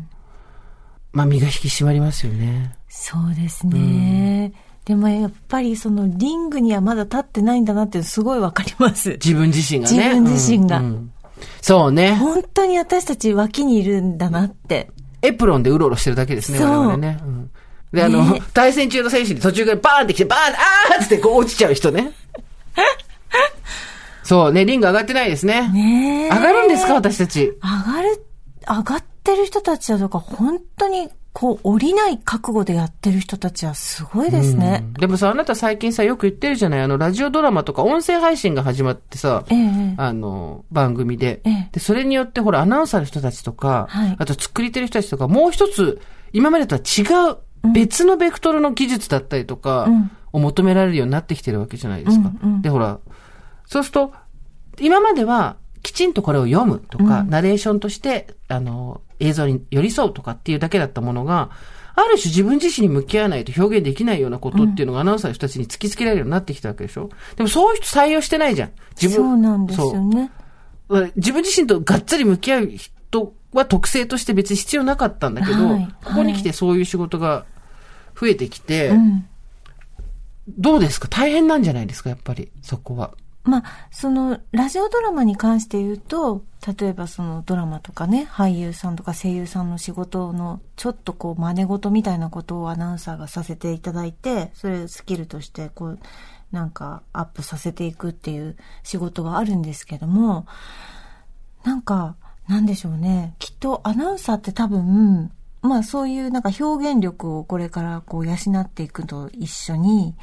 [1.13, 2.75] まあ身が引き締まりますよね。
[2.89, 4.53] そうですね。
[4.85, 9.11] でもやっぱりそのリングにはまだ立ってないんだなってすごいわかります。
[9.13, 9.97] 自分自身がね。
[9.97, 11.13] 自分自身がうんうん
[11.61, 12.15] そうね。
[12.17, 14.91] 本当に私たち脇にいるんだなって。
[15.23, 17.19] エプロンでうろうろしてるだけですね、そう我々ね。
[17.23, 17.51] うん
[17.93, 22.13] で、あの、ね対戦中の選手に途中からバーンって来て、バーンあーっつってこう落ちちゃう人ね。
[24.23, 25.69] そうね、リング上がってないですね。
[25.71, 27.47] ねえ上がるんですか、私たち。
[27.47, 28.27] 上がる、
[28.69, 34.85] 上がってる人たちはとか本当にこう降りない覚悟でやってる人たちはすごいですね。
[34.99, 36.81] でもさ、あなた最近さ、よく言ってるじゃない？
[36.81, 39.95] あの、ラジオドラマとか音声配信が始まってさ、ええ。
[39.97, 41.69] あの、番組で、ええ。
[41.73, 44.17] で、それによってほら、アナウンサーの人たちとか、はい。
[44.19, 46.01] あと作り手の人たちとか、もう一つ、
[46.33, 47.37] 今までとは違う、
[47.73, 50.11] 別のベクトルの技術だったりとか、うん。
[50.31, 52.31] を求められるようになってきてるわけじゃないですか。
[52.43, 52.99] うんうんで、ほら、
[53.65, 54.13] そうすると、
[54.79, 61.51] 今までは、きちんとこれを読むとか、ナレーションとして、あの、映像に寄り添うとかっていうだけだったものが、
[61.95, 68.71] ある種自分自身に向き合わないと表現できないようなことっていうのがアナウンサーの人たちに突きつけられるようになってきたわけでしょでもそういう人採用してないじゃん。
[69.01, 69.17] 自分。
[69.17, 70.31] そうなんですよね。
[71.17, 77.45] 自分自身とがっつり向き合う人は特性として別に必要なかったんだけど、はいここに来てそういう仕事が
[78.19, 79.27] 増えてきて、うん。
[80.57, 81.09] どうですか？
[81.09, 82.11] 大変なんじゃないですか？
[82.11, 83.13] やっぱり、そこは。
[83.45, 86.45] まあ、その、ラジオドラマに関して言うと、
[86.79, 95.99] 例えばそのドラマとかね、俳優さんとか声優さんの仕事の、ちょっとこう、真似事みたいなことをアナウンサーがさせていただいて、それスキルとして、こう、
[96.53, 100.47] なんか、アップさせていくっていう仕事があるんですけども、
[101.65, 102.17] なんか、
[102.49, 103.35] なんでしょうね。
[103.39, 105.31] きっとアナウンサーって多分、
[105.61, 110.17] まあそういうなんか表現力をこれからこう養っていくと一緒に、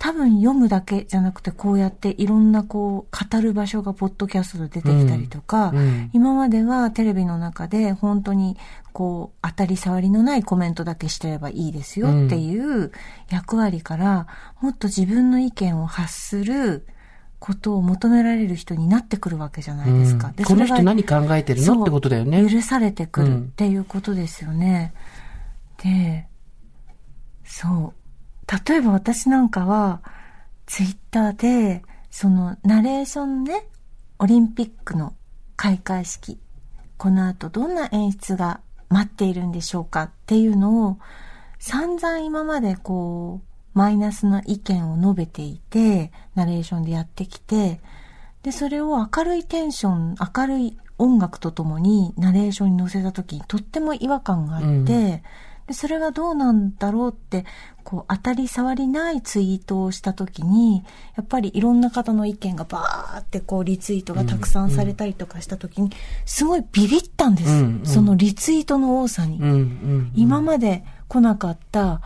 [0.00, 8.56] 多分読むだけじゃなくてこうやっていろんなこう語る場所がポッドキャストで出てきたりとか、うんうん今まではテレビの中で本当に
[8.92, 12.92] こう当たり障りのないコメントだけしてればいいですよっていう
[13.28, 14.26] 役割から
[14.60, 16.86] もっと自分の意見を発する
[17.38, 20.32] ことを求められる人になってくるわけじゃないですか。
[20.36, 22.48] うんこの人何考えてるのってことだよね。
[22.48, 24.94] 許されてくるっていうことですよね。
[25.82, 26.26] で、
[27.44, 27.99] そう。
[28.68, 30.02] 例えば私なんかは、
[30.66, 33.68] ツイッターで、その、ナレーションね、
[34.18, 35.14] オリンピックの
[35.56, 36.38] 開会式、
[36.96, 40.98] この後どんな演出が待っているんでしょうかっていうのを、
[41.58, 47.80] 散々今までこう、マイナスな意見を述べていて、ナレーションでやってきて、
[48.42, 55.22] で、それを明るいテンション、明るい音楽とともにナレーションに乗せた時にとっても違和感があって、うん。
[55.70, 57.44] で、それはどうなんだろうって、
[57.84, 60.82] こう、当たり障りないツイートをした時に、
[61.16, 65.92] やっぱりいろんな方の意見がバーってこう、リツイートがたくさんされたりとかした時に、
[66.26, 67.50] すごいビビったんです。
[67.50, 69.38] うんうんそのリツイートの多さに。
[69.38, 72.00] うんうん今まで来なかった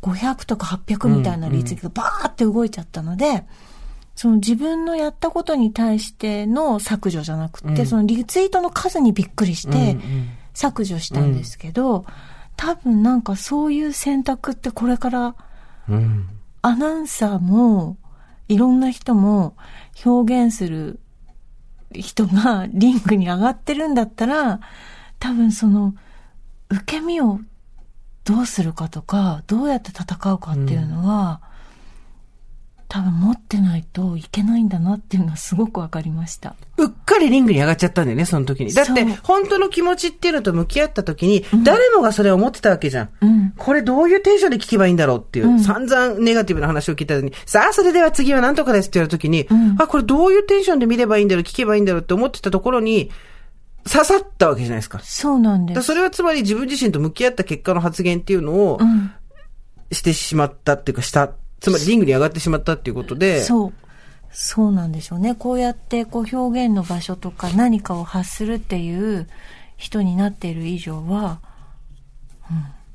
[0.00, 3.44] 500とか800みたいなリツイートがバーって動いちゃったので、
[4.16, 12.04] その自分のやったことに対しての削除じゃなくて、うんそのリツイートの数にびっくりしてうんうん削除したんですけど、
[12.60, 15.34] 多分なんかそういう選択ってこれから
[15.88, 16.28] うん。
[16.60, 17.96] アナウンサーも
[18.48, 19.56] いろんな人も
[20.04, 21.00] 表現する
[21.94, 24.60] 人がリングに上がってるんだったら、
[25.18, 25.94] 多分その
[26.68, 27.40] 受け身を
[28.24, 31.40] どうするかとか、どうやって戦うかっていうのは、
[32.90, 36.56] 多分持ってないといけないんだなっていうのはすごくわかりました。
[36.76, 38.74] うっかりリングに上がっちゃったんだよね、その時に。
[38.74, 43.10] だって本当の気持ちっていうのと向き合った時に、誰もがそれを思ってたわけじゃん。
[43.20, 43.54] うん。
[43.56, 53.12] これどういうテンションで聞けばいいんだろうっていう、うん散々ネガティブな話を聞いたのに、さあ、それでは次は何とかですって言われた時に、んあ、これどういうテンションで見ればいいんだろう、聞けばいいんだろうって思ってたところに、
[53.88, 54.98] 刺さったわけじゃないですか。
[55.04, 55.76] そうなんです。
[55.76, 59.12] らそれはつまり自分自身と向き合った結果の発言っていうのをうん。
[59.92, 61.32] してしまったっていうか、した。
[61.60, 63.72] つまりリングに上がってしまったっていうことで、そう。
[64.32, 65.34] そうなんでしょうね。
[65.34, 69.28] こうやってこう表現の場所とか何かを発するっていう
[69.76, 71.40] 人になっている以上は、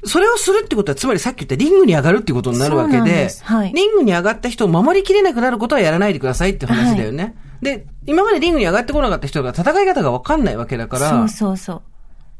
[0.06, 7.36] それをするってことは、つまりさっき言ったリングに上がるっていうことになるわけで、ですはいリングに上がった人を守りきれなくなることはやらないでくださいって話だよね。
[7.62, 11.82] で、今までリングに上がってこなかった人が戦い方がわかんないわけだから、そうそうそ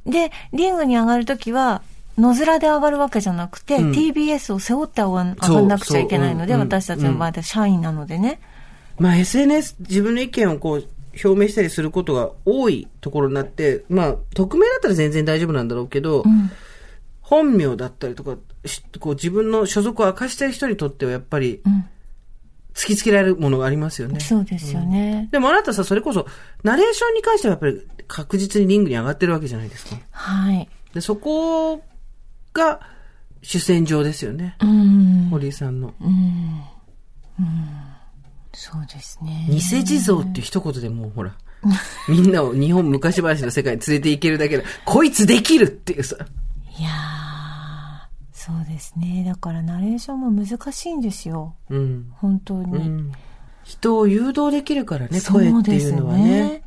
[0.06, 0.12] う。
[0.12, 1.82] で、リングに上がるときは、
[2.18, 8.40] 野面で上がるわけじゃなくて、うん TBS を背負って上がんなくちゃいけないので、そううん私たちの場合は社員なのでね。
[9.00, 10.88] まあ SNS、自分の意見をこう、
[11.24, 16.52] 表明したりすることが多いところになって、まあ、匿名だったら全然大丈夫なんだろうけど、うん。
[17.22, 21.86] 本名だったりとか、しこう自分の所属を明かしてる人にとってはやっぱりうん。
[22.76, 24.20] 突きつけられるものがありますよね。
[24.20, 25.30] そうですよね。
[25.32, 26.28] でもあなたさ、それこそ、
[26.62, 29.98] ナレーションに関してはやっぱり確実にリングに上がってるわけじゃないですか。
[30.12, 30.68] はい。
[30.94, 31.82] で、そこ
[32.56, 32.80] が
[33.44, 34.56] 主戦場ですよね。
[34.62, 35.28] うん。
[35.30, 35.94] 堀井さんの。
[38.54, 39.48] そうですね。
[39.52, 41.36] 偽地蔵っていう一言でもうほら、
[42.08, 46.16] みんなを日本昔話の世界に連れて行けるだけで、こいつできるっていうさ。
[46.80, 46.94] いやー、
[48.32, 49.24] そうですね。
[49.28, 51.56] だからナレーションも難しいんですよ。
[51.70, 52.12] うん。
[52.14, 52.78] 本当に。
[52.78, 53.12] うん。
[53.64, 56.65] 人を誘導できるからね、声っていうのはね。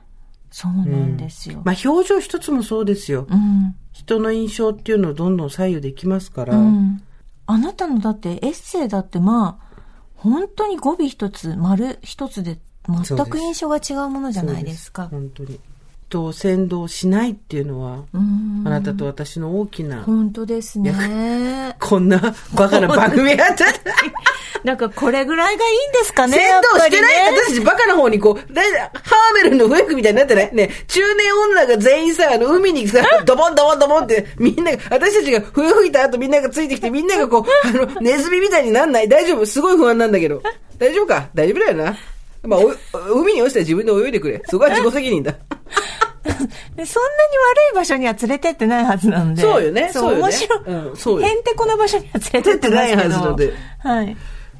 [0.50, 1.62] そうなんですよ。
[1.64, 3.26] まあ表情一つもそうですよ。
[3.28, 3.74] うん。
[3.92, 6.56] 人の印象っていうのをどんどん左右できますから。
[6.56, 7.02] うん。
[7.46, 9.68] あなたのだってエッセイだってまあ、
[10.14, 15.08] 本当に語尾一つ、丸一つで全く印象が違うものじゃないですか。
[15.08, 15.60] 本当に。
[16.08, 18.62] 人を先導しないっていうのは、うん。
[18.66, 21.76] あなたと私の大きな、本当ですね。
[21.78, 23.66] こんなバカな番組やった。
[24.64, 26.42] なんかこれぐらいがいいんですかね先
[26.76, 39.08] 導してない、ね私たちバカな方にこう、ハーメルンの笛吹みたいになってないね、中年女が全員さ、あの、海にさ、ドボンドボンドボンって、みんなが、私たちが笛吹いた後みんながついてきて、みんながこう、あの、ネズミみたいになんない？
[39.08, 39.46] 大丈夫？
[39.46, 40.42] すごい不安なんだけど。
[40.78, 41.28] 大丈夫か？
[41.34, 41.96] 大丈夫だよな。
[42.42, 42.60] まあ、
[43.10, 44.42] お海に落ちたら自分で泳いでくれ。
[44.46, 45.34] そこは自己責任だ。
[46.76, 49.42] でそんなに悪い場所には連れてってないはずなので。
[49.42, 50.60] そうよねそう面白い。
[50.66, 54.16] うんそうよへんてこな場所には連れてってないはずなのではい。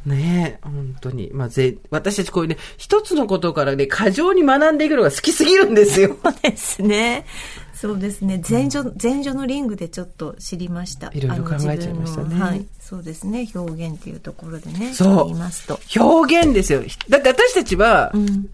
[0.07, 1.31] ねえ、本当に。
[1.33, 6.17] まあ、ぜ、私たちこういうね、一つのことからね、過剰に学んでいくのが好きすぎるんですよ。
[6.25, 7.27] そうですね。
[7.75, 8.43] そうですね。
[8.49, 11.11] 前女、前女のリングでちょっと知りました。
[11.13, 12.67] いろいろ考えちゃいましたねはい。
[12.81, 13.49] そうですね。
[13.55, 14.93] 表現っていうところでね。
[14.95, 15.79] そう言いますと。
[15.97, 16.83] 表現ですよ。
[17.09, 18.49] だって私たちは、うん。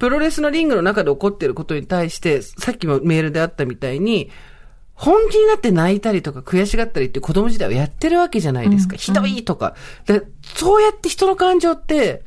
[0.00, 4.30] プロレスのリングの中で起こっていることに対して、さっきもメールであったみたいに、
[4.94, 8.94] 本気になって泣いたりとか悔しがったりって子供時代はやってるわけじゃないですか。
[8.94, 9.74] うんひどいとか。
[10.06, 12.22] でそうやって人の感情って、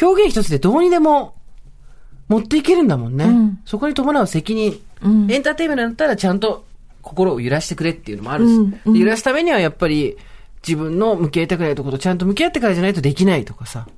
[0.00, 1.34] 表現一つでどうにでも
[2.28, 3.24] 持っていけるんだもんね。
[3.24, 4.78] うんそこに伴う責任。
[5.02, 6.66] うんエンターテインメントだったらちゃんと
[7.00, 8.50] 心を揺らしてくれっていうのもあるし、
[8.84, 10.18] うん揺らすためにはやっぱり
[10.66, 13.88] 自分の向き合いたくないところとちゃんと向き合ってからじゃないとできないとかさ。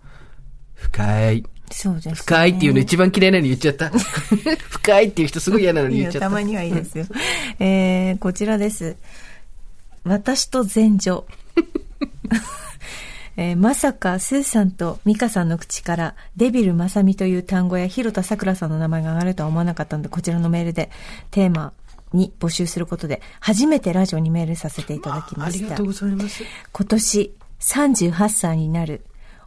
[0.74, 1.44] 深い。
[1.70, 2.14] そうです、ね。
[2.14, 3.90] 深いっていうの一番嫌いなの言っちゃった。
[4.70, 6.24] 深いっていう人すごい嫌なのにい言っちゃった。
[6.26, 7.06] やたまにはいいですよ。
[7.58, 8.96] えー、こちらです。
[10.04, 11.24] 私と前女。
[13.36, 20.90] えーまさか、スーさんとミカさんの口から、デビルマサミという単語や広田さくらさんの名前が上がるとは思わなかったので、こちらのメールで
[21.32, 21.72] テーマ
[22.12, 25.86] に募集することで、初めてラジオにメールさせていただきましたありがとう。
[25.86, 26.44] ございます。
[26.72, 29.04] 今年38歳になる、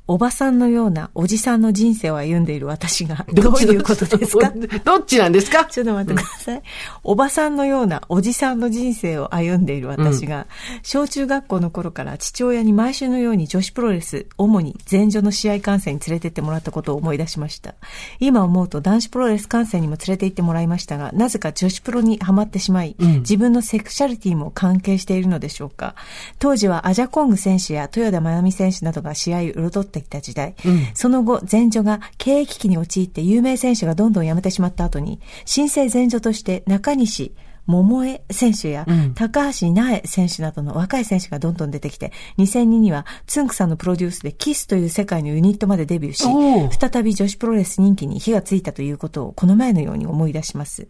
[0.07, 4.05] おばさんのようなおじさんの人生を歩んでいる私が、どういうこと？
[4.17, 4.53] ですか？
[4.85, 5.65] どっちなんですか？
[5.65, 6.63] ちょっと待ってください。
[7.03, 10.47] おばさんのようなおじさんの人生を歩んでいる私が、
[10.81, 17.75] 小中学校の頃から父親に毎週のように女子プロレス、主に前女の試合観戦に連れてってもらったことを思い出しました。
[18.19, 25.95] 今思うと男子プロレス観戦にも連れて行ってもらいましたが、なぜか女子プロにハマってしまい、自分のセクシャリティも関係しているのでしょうか？
[26.39, 30.55] 当時はアジャコング選手や豊田真奈美選手などが試合を彩ってきた時代、
[30.93, 37.33] その後、前女が経営危機に陥って有名選手がどんどん辞めてしまった後に、新生前女として中西
[37.67, 39.13] 桃江選手やうん。
[39.13, 50.87] 高橋苗選手などの若い選手がどんどん出てきて、2002にはつんくさんのプロデュースでキスという世界のユニットまでデビューし再び女子プロレス人気に火がついたということをこの前のように思い出します。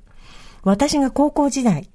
[0.63, 1.89] 私が高校時代、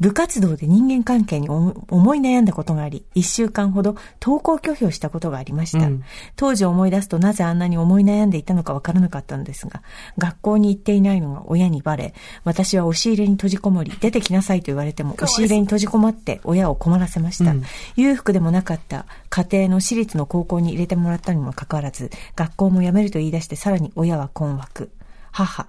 [0.00, 5.86] 部活動で人間関係に思思い悩んだことがあり、一週間ほど登校拒否をしたことがありました。
[5.86, 6.04] うん
[6.36, 9.82] 当時思い出すとなぜあんなに思い悩んでいたのかわからなかったのですが、
[10.18, 17.52] 学校に行っていないのが親にバレ、私は押し入れに閉じこもり、出てきなさいと言われても、押し入れに閉じこもって親を困らせました。
[17.52, 17.62] うん
[17.96, 24.90] 裕福でもなかった家庭の私立の高校に入れてもらったにもかかわらず、学校も辞めると言い出してさらに親は困惑。
[25.30, 25.68] 母、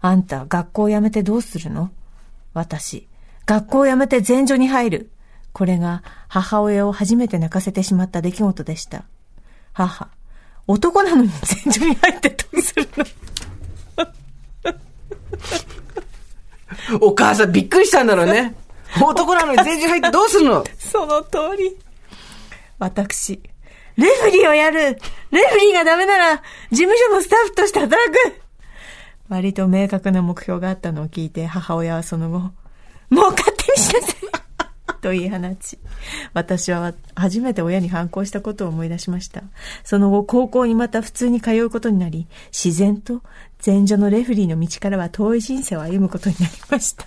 [0.00, 1.90] あんた学校辞めてどうするの
[2.54, 3.08] 私、
[3.48, 5.10] 学校辞めて前女に入る。
[5.54, 9.04] これが母親を初めて泣かせてしまった出来事でした。
[9.72, 10.10] 母、
[10.66, 11.30] 男なのに
[11.64, 12.86] 前女に入ってどうする
[16.92, 17.00] の？
[17.08, 18.54] お母さんびっくりしたんだろうね。
[19.02, 20.62] 男なのに全然入ってどうするの？
[20.78, 21.74] その通り。
[22.78, 23.40] 私、
[23.96, 24.78] レフリーをやる
[25.30, 28.42] レフリーがダメなら、事務所のスタッフとして働く
[29.30, 32.50] 割と明確な目標があったのを聞いて、母親はその後、
[33.10, 34.38] もう勝手にしなさい
[35.00, 35.78] と言い放ち、
[36.34, 39.42] 私は初めて親に反抗したことを思い出しました。
[39.84, 43.22] その後、高校にまた普通に通うことになり、自然と
[43.64, 47.06] 前女のレフリーの道からは遠い人生を歩むことになりました。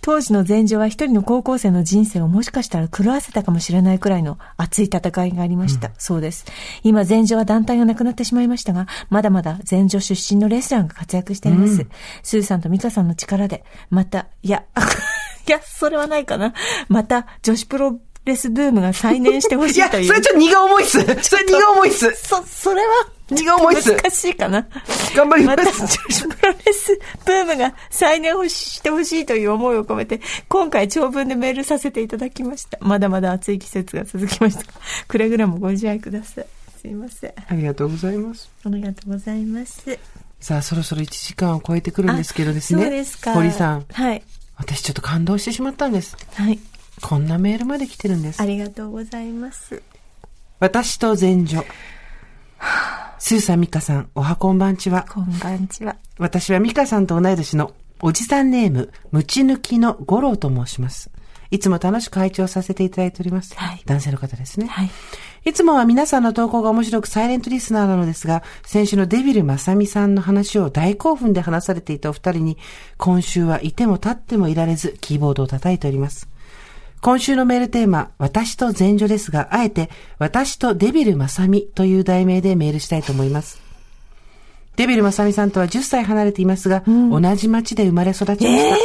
[0.00, 5.90] 当時の前女は一人の高校生の人生をもしかしたら狂わせたかもしれないくらいの熱い戦いがありました。
[5.98, 6.44] そうです。
[6.82, 11.86] 今前女は団体がなくなってしまいましたが、まだまだ前女出身のレスラーが活躍しています。
[12.22, 14.64] スーさんとミカさんの力で、また、いや、
[15.46, 16.54] いや、それはないかな。
[16.88, 20.06] また、女子プロレスブームが再燃してほしいや、いという。
[20.06, 21.00] それちょっと荷が重いっす。
[21.22, 22.12] それ荷が重いっす。
[22.14, 22.88] そ、それは、
[23.30, 23.92] 荷が重いっす。
[23.94, 24.66] 難しいかな。
[25.14, 25.80] 頑張りままた、す。
[25.80, 32.78] 女子プロレスブームが再燃をしてほしいという思いを込めて、今回長文でメールさせていただきました。
[32.80, 34.72] まだまだ暑い季節が続きましたが、
[35.08, 36.46] くれぐれもご自愛ください。
[36.80, 37.32] すいません。
[37.48, 38.50] ありがとうございます。
[38.64, 39.98] ありがとうございます。
[40.40, 42.82] さあ、そろそろ1時間を超えてくるんですけどですね。
[42.82, 43.32] そうですか。
[43.34, 44.22] 堀さん、はい。
[44.56, 46.16] 私ちょっと感動してしまったんです。
[46.34, 46.58] はい。
[47.02, 48.46] こんなメールまで来てるんですあ。
[48.46, 49.82] りがとうございます。
[50.60, 51.64] 私と前女。
[53.18, 55.06] スーさん、ミカさん、おはこんばんちは。
[55.12, 55.96] こんばんちは。
[56.18, 61.10] 私はミカさんと同い年のおじさんネーム、ムチ抜きの五郎と申します。
[61.50, 63.54] いつも楽しく拝聴させていただいております。
[63.56, 64.66] はい男性の方ですね。
[64.66, 64.90] はい。
[65.44, 72.58] いつもは皆さんの投稿が面白くサイレントリスナーなのですが、先週のデビルマサミさんの話を大興奮で話されていたお二人に、
[72.96, 76.28] 今週はいても立ってもいられず、キーボードを叩いております。
[77.00, 83.60] 今週のメールテーマ、私と前女ですが、あえて、私とデビルマサミという題名でメールしたいと思います。
[84.76, 88.76] デビルマサミさんとは10歳離れていますが、同じ町で生まれ育ちました。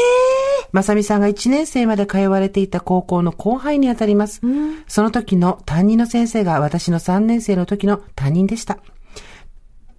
[0.72, 4.42] まさみさんが1年生まで通われていた高校の後輩にあたります。
[4.88, 8.78] その時の担任の先生が私の3年生の時の担任でした。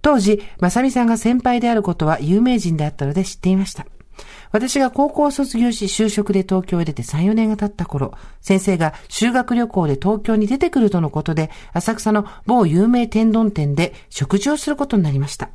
[0.01, 3.85] 当時、まさみさんが先輩であることは有名人であったので知っていました。
[4.53, 15.49] 私が高校を卒業し就職で東京へ出て3、4年が経った頃、先生が修学旅行で東京に出てくるとのことで、浅草の某有名天丼店で食事をすることになりました。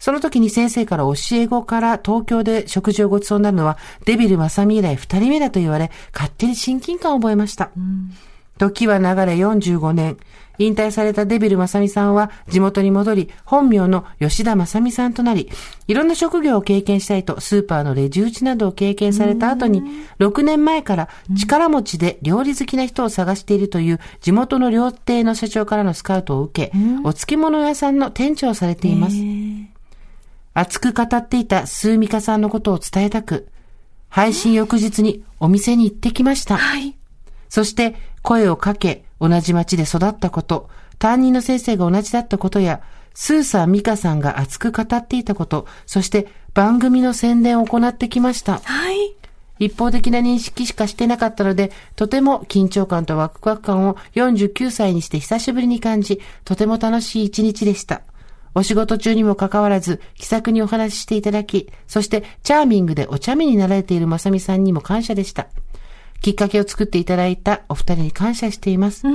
[0.00, 7.70] その時に先生から教え子から東京で食事をご馳走になるのはデビル・マサミ以来二人目だと言われ、勝手に親近感を覚えました。
[8.58, 10.16] 時は流れ45年。
[10.58, 15.50] 引退されたデビル・マサミさんは地元に戻り、本名の吉田マサミさんとなり、
[15.86, 19.82] いろんな職業を経験したいとスーパーのレジ打ちなどを経験された後に、
[20.18, 26.72] 6年前から力持ちで料理好きな人を探しているという地元の料亭の社長からのスカウトを受け、
[27.04, 29.16] お漬物屋さんの店長をされています。
[30.54, 33.48] 熱く語っていたスーミカさんのことを伝えたく、
[34.08, 36.56] 配信翌日にお店に行ってきました。
[36.56, 36.96] はい。
[37.48, 42.80] そして声をかけ、同じ町で育ったこと、担任の先生が同じだったことや、
[43.14, 48.60] スーさん、ミカさんが熱く語っていたこと、そして番組の宣伝を行ってきました。
[48.64, 49.14] はい。
[49.58, 58.02] 一方的な認識しかしてなかったので、とても緊張感とワクワク感を49歳にして久しぶりに感じ、とても楽しい一日でした。
[58.54, 65.48] お仕事中にもかかわらず、気さくにお話ししていただき、そしてチャーミングでお茶目になられているまさみさんにも感謝でした。
[66.20, 69.06] きっかけを作っていただいたお二人に感謝しています。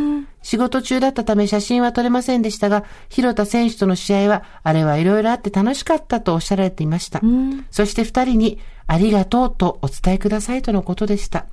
[0.41, 7.21] 仕事中だったため写真は撮れませんでしたが、広田選手との試合は、あれはいろいろあって楽しかったとおっしゃられていました。
[7.71, 11.45] そして二人に、ありがとうとお伝えくださいとのことでした。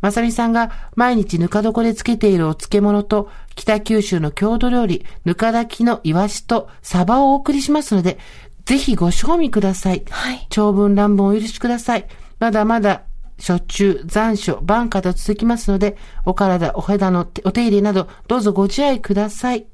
[0.00, 8.18] まさみさんが毎日ぬか床でつけているお漬物と北九州の郷土料理、ぬか炊きのイワシとサバをお送りしますので、
[8.66, 10.04] ぜひご賞味ください。
[10.10, 12.06] はい長文乱文お許しください。
[12.38, 13.02] まだまだ、
[13.38, 19.66] しょっちゅう、残暑、晩夏と続きますので、お体、お肌のお手入れなど、どうぞご自愛ください。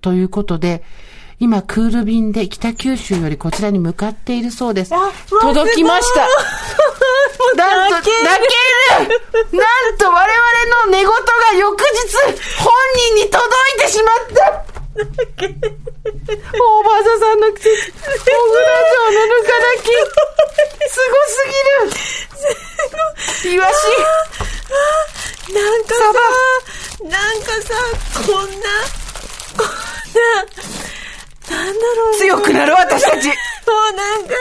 [0.00, 0.82] ということで、
[1.38, 4.94] 今、クール便で北九州よりこちらに向かっているそうです。
[5.40, 6.26] 届きました。
[7.56, 8.24] なんと、泣ける
[9.52, 11.12] なんと我々の寝言が
[11.58, 11.84] 翌日、
[12.58, 12.72] 本
[13.14, 13.46] 人に届
[13.76, 14.64] いてしまった
[14.96, 15.02] 大
[16.82, 18.32] 場座さんの季節、小倉城
[19.12, 19.92] のぬか炊き、
[20.88, 21.52] すごすぎ
[21.90, 22.25] る。
[23.44, 23.72] イワシ、
[25.52, 26.02] なんかさ、
[27.04, 27.74] なんかさ、
[28.26, 28.46] こんな、
[29.56, 29.66] こん
[31.50, 32.18] な、なんだろうね。
[32.18, 33.28] 強くなる私たち。
[33.28, 33.32] も
[33.92, 34.34] うなんか、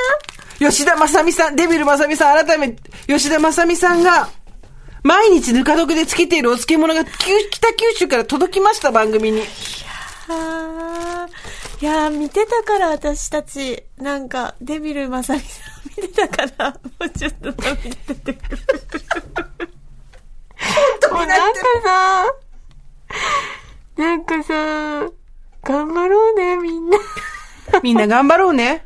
[0.59, 4.29] 吉田正美さん、デビル正美さん、改めて、吉田正美さんが、
[5.03, 7.11] 毎日ぬか床でつけているお漬物が、九
[7.51, 9.43] 北九州から届きました、番組に。
[10.27, 11.85] あー。
[11.85, 18.61] いやー、見てたから私たち、なんか、デビルまさみさん 見てたから、もうちょっと涙出てくる。
[21.11, 22.25] もうなんかさ、
[23.97, 24.53] なんかさ、
[25.63, 26.97] 頑張ろうね、みんな。
[27.81, 28.85] みんな頑張ろうね。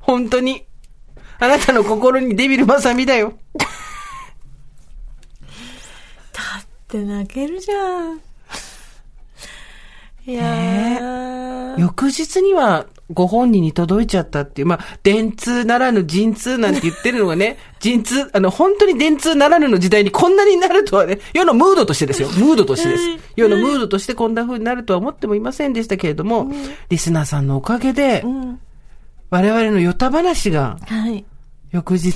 [0.00, 0.66] 本当に。
[1.38, 3.32] あなたの心にデビル正美だよ。
[3.54, 3.64] だ
[6.62, 8.20] って泣けるじゃん。
[10.26, 11.80] いやー。
[11.80, 22.28] 翌日にはご本人に届いちゃったっていう、まあ、電通ならぬ陣通なんて言ってるのがね、 陣通、あの、本当に電通ならぬの時代にこんなになるとはね、世のムードとしてですよ。
[22.28, 23.02] ムードとしてです。
[23.36, 26.50] 世のムードとしてこんな風になるとは思ってもいませんでしたけれども、
[26.88, 28.60] リスナーさんのおかげで、うん。
[29.30, 31.24] 我々のヨタ話が、はい。
[31.72, 32.12] 翌日、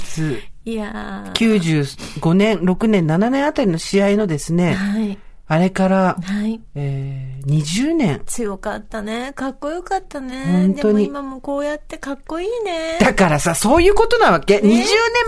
[0.65, 1.33] いやー。
[1.33, 5.19] 95年、6年、7年あたりの試合のですね、はい。
[5.47, 6.59] あれから、はい。
[6.75, 8.23] えー、20年。
[8.25, 9.33] 強かったね。
[9.35, 10.45] かっこよかったね。
[10.47, 12.99] 本当にでも今もこうやってかっこいいね。
[12.99, 14.57] だからさ、そういうことなわけ。
[14.57, 14.73] 20年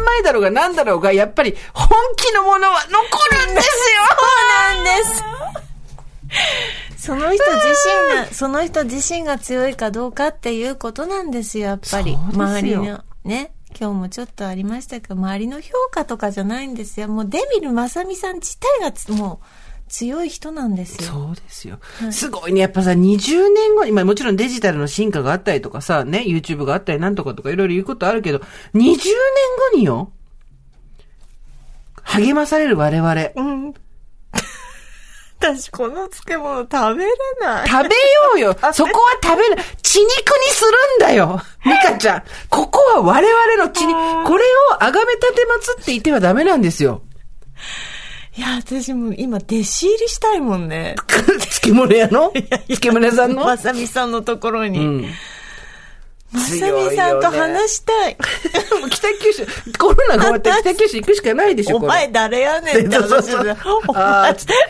[0.04, 3.72] 前だろうが何だろうが、やっぱり本気のものは残るんですよ
[4.16, 5.04] そうなんで
[6.96, 7.06] す。
[7.06, 7.68] その人自
[8.14, 12.16] 身が、その人自身が強いかどうかっていうことなんですよ、やっぱり。
[12.32, 13.04] 周りの。
[13.24, 13.52] ね。
[13.78, 17.08] 今日もちょっとありましたけど、周りの評価とかじゃないんですよ。
[17.08, 19.46] もうデビルまさみさん自体がつもう
[19.88, 21.10] 強い人なんですよ。
[21.10, 21.78] そうですよ。
[22.10, 22.60] すごいね。
[22.60, 28.42] やっぱさ、20年後、今もちろんデジタルの進化があったりとかさ、ね、YouTube があったりなんとかとかいろいろ言うことあるけど、20
[28.74, 28.94] 年
[29.72, 30.12] 後によ、
[32.02, 33.12] 励まされる我々。
[33.36, 33.74] うん。
[35.38, 37.10] 私この漬物食べれ
[37.40, 37.68] ない。
[37.68, 37.92] 食べよ
[38.36, 47.02] うよそこは食べる血肉にするんだよミカちゃんここは我々の血に、これを崇め立てまつっていてはダメなんですよ。
[48.36, 50.94] いや、私も今弟子入りしたいもんね。
[51.08, 52.30] 漬物屋の？
[52.66, 53.44] 漬物屋さんの？
[53.44, 54.78] まさみさんのところに。
[54.78, 55.14] うん。
[56.32, 58.16] まさみさんと話したい。
[58.80, 59.46] もう北九州、
[59.78, 61.80] コロナが終わって北九州行くしかないでしょ、お。
[61.80, 63.56] 前誰やねんってそうそうそう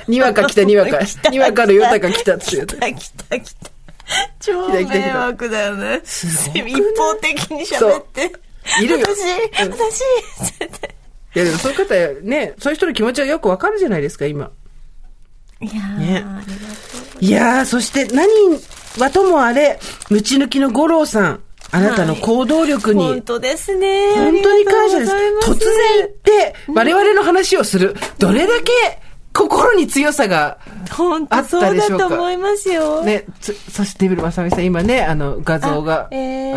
[0.06, 1.00] にわか 来た、にわか。
[1.30, 2.66] にわかの豊か来たっていう。
[2.66, 3.70] 来た来た来た。
[4.38, 6.02] 超迷惑だよね。
[6.04, 8.32] 一方的に喋って。
[8.80, 10.02] いるよ私、うん私、
[11.36, 14.50] いや、でもそういう方、ね、そういう人の気持ちはよくわかるじゃないですか、今。
[15.60, 16.24] いやー、ね。
[17.20, 18.26] いやー、そして何
[18.98, 19.78] はともあれ、
[20.08, 21.40] ムチ抜きの五郎さん、
[21.72, 24.14] あなたの行動力に、本当ですね。
[24.14, 25.12] 本当に感謝です。
[25.12, 27.94] 突然行って、我々の話をする。
[28.18, 28.72] どれだけ
[29.36, 30.58] 心に強さが、
[30.90, 33.04] 本あった当そうでしょうかだと思いますよ。
[33.04, 36.56] ね、つそしてデビルまさみさん、今ね、あの、画像が、あえー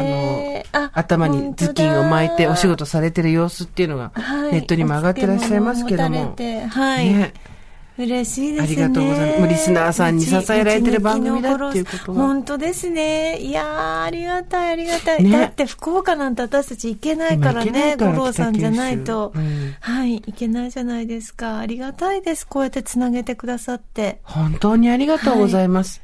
[0.72, 6.36] あのあ頭に頭巾を巻いてお仕事されてる様子っていうのが、はいネットにも上がってらっしゃいますけどおも。
[6.70, 7.14] はい。
[7.14, 7.34] ね、
[8.00, 8.64] 嬉しいですね。
[8.64, 13.40] ありがとうございますリスナーさんに支えられてる番組だっていうことが本当ですね。
[13.40, 15.24] いやー、ありがたい、ありがたい。
[15.24, 19.76] ねだって福岡なんて私たち行けないからね、五郎さんじゃないとうん。
[19.82, 21.60] はい、行けないじゃないですか。
[21.60, 22.48] ありがたいです。
[22.48, 24.22] こうやってつなげてくださって。
[24.24, 26.02] 本当にありがとうございます。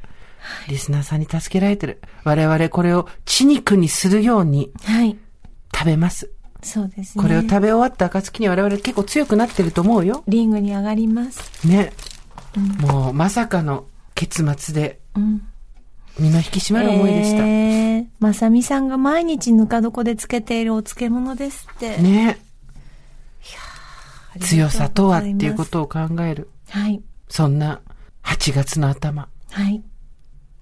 [0.68, 2.00] リスナーさんに助けられてる。
[2.24, 5.16] 我々これを血肉にするようにはい。
[5.74, 6.30] 食べます。
[6.66, 7.22] そうですね。
[7.22, 10.24] これを食べ終わった暁に我々結構強くなってると思うよ。
[10.26, 11.66] リングに上がります。
[11.66, 11.92] ね。
[12.80, 15.42] もうまさかの結末でうん。
[16.18, 17.46] 身の引き締まる思いでした。
[17.46, 21.98] えー、まさみさんが毎日ぬか床でつけているお漬物ですって。
[21.98, 22.38] ね。
[24.40, 26.50] 強さとはっていうことを考える。
[26.68, 27.02] はい。
[27.28, 27.80] そんな
[28.22, 29.28] 8月の頭。
[29.50, 29.82] はい。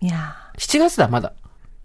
[0.01, 1.33] いや7月だ、まだ。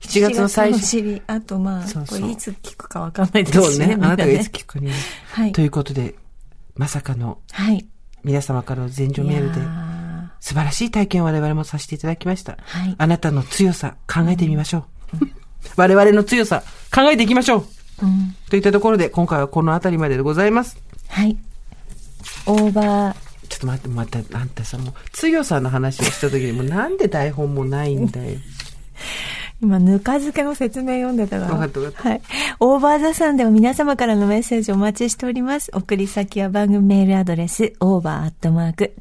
[0.02, 1.22] 7月の最初。
[1.28, 3.96] あとまあ、そうそうこれいつ聞くかわかんないですしそうね。
[3.96, 4.98] あなたがいつく聞くかによる。
[5.34, 5.62] はいと。
[5.62, 6.16] いうことで、
[6.76, 7.86] まさかのはい。
[8.24, 9.62] 皆様からの前場メールで
[10.42, 12.58] 素晴らしい体験を我々もさせていただきました。
[12.62, 15.26] はいあなたの強さ考えてみましょう。
[15.76, 17.60] 我々の強さ考えていきましょう。
[17.60, 18.36] ーうん。
[18.50, 20.78] といったところで今回はこの辺りまででございます。
[21.08, 21.38] はい。
[22.46, 23.16] オーバー、
[23.50, 28.38] ちょっと待って、また、あんたさ、もう、強さの話をした時に、もうなんで台本もないんだよ。
[29.62, 31.54] 今、ぬか漬けの説明読んでたから。
[31.54, 32.22] わかったわかったはい。
[32.62, 35.70] オーバーザさんでは皆様からのメッセージをお待ちしております。
[35.74, 38.94] 送り先は番組メールアドレス、over.tbs.co.jp、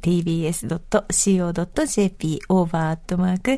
[2.49, 3.53] over.tbs.co.jp、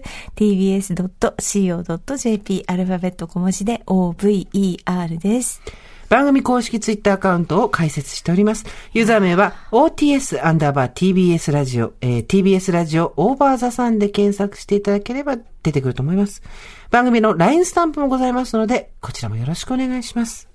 [2.66, 5.62] アルファベット小文字で over です。
[6.10, 8.66] 番組公式ツイッターアカウントを開設しております。
[8.92, 16.42] ユーザー名は OTS アンダーバー TBS ラジオ、えー TBS ラジオオーバーザさんで検索していただければ出てくると思います。
[16.90, 20.50] 番組の LINE スタンプもございますので、こちらもよろしくお願いします。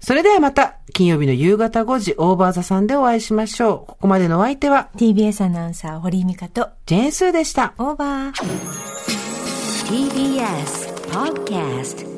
[0.00, 3.86] それではまた、金曜日の夕方5時、オーバーザさんでお会いしましょう。
[3.86, 7.74] ここまでのお相手は、TBS アナウンサー、堀井美香と、ジェーンスーでした。
[7.78, 8.32] オーバー。
[9.88, 12.17] TBS Podcast